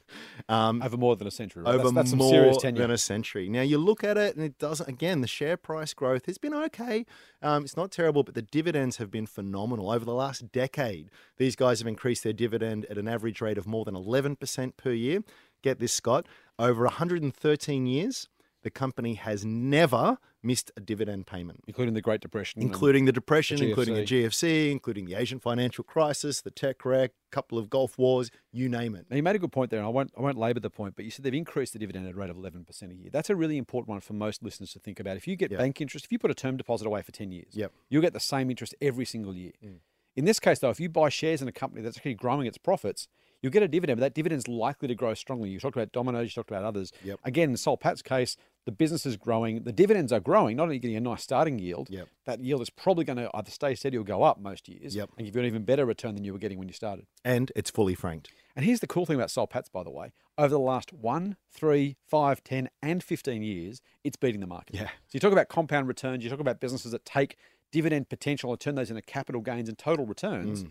um, 0.50 0.82
Over 0.84 0.98
more 0.98 1.16
than 1.16 1.26
a 1.26 1.32
century. 1.32 1.64
Right? 1.64 1.74
over 1.74 1.86
that's, 1.86 2.12
that's 2.12 2.14
more 2.14 2.30
serious 2.32 2.58
tenure. 2.58 2.82
than 2.82 2.92
a 2.92 2.98
century. 2.98 3.50
Now 3.50 3.62
you 3.62 3.78
look 3.78 4.04
at 4.04 4.18
it, 4.18 4.36
and 4.36 4.44
it 4.46 4.60
doesn't. 4.60 4.88
Again, 4.88 5.22
the 5.22 5.28
share 5.28 5.58
price 5.58 5.94
growth 5.94 6.26
has 6.28 6.38
been 6.38 6.54
okay. 6.54 7.06
Um, 7.42 7.64
it's 7.64 7.78
not 7.78 7.92
terrible, 7.92 8.24
but 8.24 8.36
the 8.36 8.42
dividends 8.42 8.98
have 8.98 9.10
been 9.10 9.26
phenomenal 9.26 9.90
over 9.90 10.06
the 10.06 10.14
last 10.14 10.52
decade. 10.52 11.10
These 11.38 11.56
guys 11.56 11.80
have 11.80 11.88
increased 11.88 12.24
their 12.24 12.34
dividend 12.34 12.86
at 12.86 12.98
an 12.98 13.08
average 13.08 13.42
rate 13.42 13.58
of 13.58 13.66
more 13.66 13.86
than 13.86 13.96
eleven 13.96 14.36
percent 14.36 14.78
per 14.78 14.92
year. 14.92 15.24
Get 15.64 15.80
this, 15.80 15.94
Scott. 15.94 16.28
Over 16.60 16.84
113 16.86 17.86
years, 17.88 18.30
the 18.62 18.70
company 18.70 19.16
has 19.16 19.44
never 19.44 20.18
missed 20.46 20.72
a 20.76 20.82
dividend 20.82 21.26
payment 21.26 21.64
including 21.68 21.94
the 21.94 22.02
Great 22.02 22.20
Depression. 22.20 22.62
including 22.62 23.06
the 23.06 23.12
depression, 23.14 23.58
the 23.58 23.70
including 23.70 23.96
the 23.96 24.04
GFC. 24.04 24.72
Including 24.72 25.06
the 25.06 25.16
Asian 25.16 25.40
financial 25.40 25.84
crisis, 25.84 26.42
the 26.42 26.52
tech 26.52 26.84
wreck, 26.86 27.12
a 27.12 27.36
couple 27.36 27.58
of 27.58 27.70
Gulf 27.70 27.98
wars, 27.98 28.30
you 28.52 28.68
name 28.70 28.94
it. 28.96 29.06
Now, 29.10 29.16
you 29.16 29.24
made 29.24 29.36
a 29.36 29.40
good 29.40 29.52
point 29.54 29.72
there, 29.72 29.80
and 29.80 29.86
I 29.86 29.90
won't, 29.90 30.12
I 30.18 30.22
won't 30.22 30.38
labour 30.38 30.60
the 30.60 30.70
point, 30.70 30.96
but 30.96 31.06
you 31.06 31.12
said 31.12 31.24
they've 31.24 31.34
increased 31.34 31.74
the 31.74 31.80
dividend 31.80 32.08
at 32.08 32.14
a 32.14 32.18
rate 32.18 32.30
of 32.30 32.36
11% 32.38 32.92
a 32.92 32.96
year. 32.96 33.10
That's 33.12 33.30
a 33.30 33.36
really 33.36 33.58
important 33.58 33.90
one 33.90 34.02
for 34.02 34.14
most 34.14 34.44
listeners 34.44 34.74
to 34.74 34.80
think 34.80 35.00
about. 35.00 35.18
If 35.18 35.28
you 35.28 35.36
get 35.36 35.52
Yeah. 35.52 35.58
bank 35.58 35.80
interest, 35.82 36.06
if 36.06 36.12
you 36.12 36.20
put 36.20 36.30
a 36.32 36.36
term 36.36 36.58
deposit 36.58 36.86
away 36.88 37.02
for 37.02 37.12
10 37.12 37.32
years, 37.32 37.54
Yep. 37.56 37.72
you'll 37.90 38.02
get 38.02 38.14
the 38.14 38.20
same 38.20 38.50
interest 38.50 38.76
every 38.82 39.06
single 39.06 39.36
year. 39.36 39.54
Mm. 39.64 39.80
In 40.16 40.26
this 40.26 40.40
case, 40.40 40.60
though, 40.60 40.70
if 40.70 40.80
you 40.80 40.90
buy 40.90 41.10
shares 41.10 41.42
in 41.42 41.48
a 41.48 41.52
company 41.52 41.82
that's 41.82 41.98
actually 41.98 42.14
growing 42.14 42.46
its 42.48 42.58
profits, 42.58 43.08
you'll 43.44 43.52
get 43.52 43.62
a 43.62 43.68
dividend, 43.68 44.00
but 44.00 44.06
that 44.06 44.14
dividend's 44.16 44.48
likely 44.48 44.88
to 44.88 44.96
grow 44.96 45.14
strongly. 45.14 45.50
You 45.50 45.60
talked 45.60 45.76
about 45.76 45.92
Domino's, 45.92 46.30
you 46.30 46.42
talked 46.42 46.50
about 46.50 46.64
others. 46.64 46.92
Yep. 47.04 47.20
Again, 47.26 47.52
in 47.52 47.58
Soul 47.58 47.78
Pat's 47.78 48.02
case, 48.02 48.36
the 48.66 48.72
business 48.72 49.06
is 49.06 49.18
growing, 49.18 49.64
the 49.64 49.74
dividends 49.74 50.12
are 50.14 50.22
growing, 50.22 50.56
not 50.56 50.64
only 50.64 50.80
getting 50.80 50.96
a 50.96 51.02
nice 51.02 51.22
starting 51.22 51.60
yield, 51.60 51.90
Yep. 51.92 52.08
that 52.26 52.40
yield 52.40 52.62
is 52.62 52.70
probably 52.70 53.04
going 53.04 53.18
to 53.18 53.30
either 53.34 53.52
stay 53.52 53.76
steady 53.76 53.98
or 53.98 54.04
go 54.06 54.24
up 54.24 54.40
most 54.40 54.70
years 54.70 54.96
Yep. 54.96 55.10
and 55.18 55.28
give 55.28 55.36
you 55.36 55.42
an 55.42 55.48
even 55.48 55.66
better 55.66 55.86
return 55.86 56.16
than 56.16 56.24
you 56.24 56.32
were 56.32 56.40
getting 56.40 56.58
when 56.58 56.70
you 56.70 56.74
started. 56.74 57.06
And 57.26 57.52
it's 57.56 57.70
fully 57.70 57.94
franked. 57.94 58.30
And 58.56 58.64
here's 58.66 58.80
the 58.80 58.88
cool 58.88 59.06
thing 59.06 59.18
about 59.18 59.30
Soul 59.32 59.48
Pats, 59.48 59.68
by 59.68 59.84
the 59.84 59.92
way. 59.92 60.14
Over 60.38 60.50
the 60.50 60.60
last 60.60 60.94
one, 60.94 61.36
three, 61.52 61.98
five, 62.08 62.44
10, 62.44 62.70
and 62.82 63.04
15 63.04 63.44
years, 63.44 63.82
it's 64.04 64.16
beating 64.16 64.40
the 64.42 64.48
market. 64.48 64.76
Yeah. 64.76 64.84
So 64.88 65.12
you 65.14 65.20
talk 65.20 65.34
about 65.34 65.50
compound 65.50 65.88
returns, 65.90 66.24
you 66.24 66.30
talk 66.30 66.40
about 66.40 66.60
businesses 66.62 66.92
that 66.94 67.04
take 67.06 67.36
dividend 67.72 68.08
potential 68.08 68.52
and 68.52 68.60
turn 68.60 68.76
those 68.76 68.90
into 68.92 69.02
capital 69.02 69.42
gains 69.42 69.68
and 69.68 69.78
total 69.78 70.06
returns. 70.06 70.62
Soul 70.62 70.70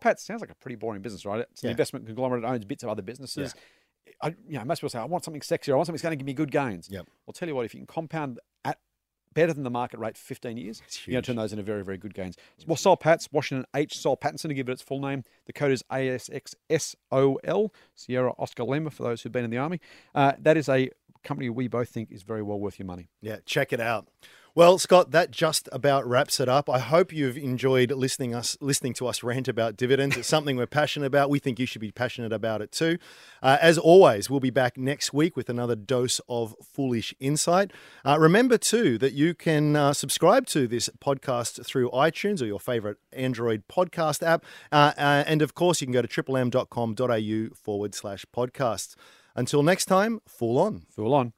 Pats 0.00 0.26
sounds 0.26 0.40
like 0.40 0.50
a 0.50 0.54
pretty 0.54 0.76
boring 0.76 1.02
business, 1.02 1.24
right? 1.24 1.40
It's 1.40 1.62
an. 1.62 1.68
Yeah. 1.68 1.72
investment 1.72 2.06
conglomerate 2.06 2.42
that 2.42 2.48
owns 2.48 2.64
bits 2.64 2.82
of 2.82 2.88
other 2.88 3.02
businesses. 3.02 3.54
I, 4.22 4.28
you 4.48 4.58
know, 4.58 4.64
most 4.64 4.80
people 4.80 4.88
say, 4.90 4.98
I 4.98 5.04
want 5.04 5.24
something 5.24 5.42
sexier. 5.42 5.72
I 5.72 5.76
want 5.76 5.86
something 5.86 5.94
that's 5.94 6.02
going 6.02 6.12
to 6.12 6.16
give 6.16 6.26
me 6.26 6.32
good 6.32 6.50
gains. 6.50 6.88
Yep. 6.90 7.06
Well, 7.26 7.32
tell 7.32 7.48
you 7.48 7.54
what, 7.54 7.64
if 7.66 7.74
you 7.74 7.80
can 7.80 7.86
compound 7.86 8.40
at 8.64 8.78
better 9.34 9.52
than 9.52 9.62
the 9.64 9.70
market 9.70 10.00
rate 10.00 10.16
for 10.16 10.24
15 10.24 10.56
years, 10.56 10.82
you're 11.04 11.12
going 11.12 11.22
to 11.22 11.26
turn 11.26 11.36
those 11.36 11.52
into 11.52 11.62
very, 11.62 11.84
very 11.84 11.98
good 11.98 12.14
gains. 12.14 12.36
Well, 12.66 12.76
Soul 12.76 12.96
Pats, 12.96 13.28
Washington 13.30 13.66
H. 13.74 13.98
Soul 13.98 14.16
Pattinson, 14.16 14.48
to 14.48 14.54
give 14.54 14.68
it 14.68 14.72
its 14.72 14.82
full 14.82 15.00
name. 15.00 15.24
The 15.46 15.52
code 15.52 15.72
is 15.72 15.82
ASXSOL, 15.92 17.70
Sierra 17.94 18.32
Oscar 18.38 18.64
Lima, 18.64 18.90
for 18.90 19.02
those 19.04 19.22
who've 19.22 19.32
been 19.32 19.44
in 19.44 19.50
the 19.50 19.58
Army. 19.58 19.80
Uh, 20.14 20.32
that 20.40 20.56
is 20.56 20.68
a 20.68 20.90
company 21.22 21.50
we 21.50 21.68
both 21.68 21.88
think 21.88 22.10
is 22.10 22.22
very 22.22 22.42
well 22.42 22.58
worth 22.58 22.78
your 22.78 22.86
money. 22.86 23.10
Yeah, 23.20 23.36
check 23.44 23.72
it 23.72 23.80
out. 23.80 24.08
Well, 24.58 24.76
Scott, 24.78 25.12
that 25.12 25.30
just 25.30 25.68
about 25.70 26.04
wraps 26.04 26.40
it 26.40 26.48
up. 26.48 26.68
I 26.68 26.80
hope 26.80 27.12
you've 27.12 27.38
enjoyed 27.38 27.92
listening 27.92 28.34
us 28.34 28.58
listening 28.60 28.92
to 28.94 29.06
us 29.06 29.22
rant 29.22 29.46
about 29.46 29.76
dividends. 29.76 30.16
It's 30.16 30.26
something 30.26 30.56
we're 30.56 30.66
passionate 30.66 31.06
about. 31.06 31.30
We 31.30 31.38
think 31.38 31.60
you 31.60 31.64
should 31.64 31.80
be 31.80 31.92
passionate 31.92 32.32
about 32.32 32.60
it 32.60 32.72
too. 32.72 32.98
Uh, 33.40 33.58
as 33.60 33.78
always, 33.78 34.28
we'll 34.28 34.40
be 34.40 34.50
back 34.50 34.76
next 34.76 35.12
week 35.12 35.36
with 35.36 35.48
another 35.48 35.76
dose 35.76 36.20
of 36.28 36.56
foolish 36.60 37.14
insight. 37.20 37.70
Uh, 38.04 38.18
remember 38.18 38.58
too 38.58 38.98
that 38.98 39.12
you 39.12 39.32
can 39.32 39.76
uh, 39.76 39.92
subscribe 39.92 40.44
to 40.46 40.66
this 40.66 40.90
podcast 40.98 41.64
through 41.64 41.88
iTunes 41.92 42.42
or 42.42 42.46
your 42.46 42.58
favorite 42.58 42.96
Android 43.12 43.62
podcast 43.68 44.26
app, 44.26 44.44
uh, 44.72 44.92
uh, 44.98 45.22
and 45.24 45.40
of 45.40 45.54
course, 45.54 45.80
you 45.80 45.86
can 45.86 45.92
go 45.92 46.02
to 46.02 46.08
triplem.com.au 46.08 47.54
forward 47.54 47.94
slash 47.94 48.26
podcasts. 48.34 48.96
Until 49.36 49.62
next 49.62 49.84
time, 49.84 50.18
full 50.26 50.58
on. 50.58 50.82
Fool 50.90 51.14
on. 51.14 51.37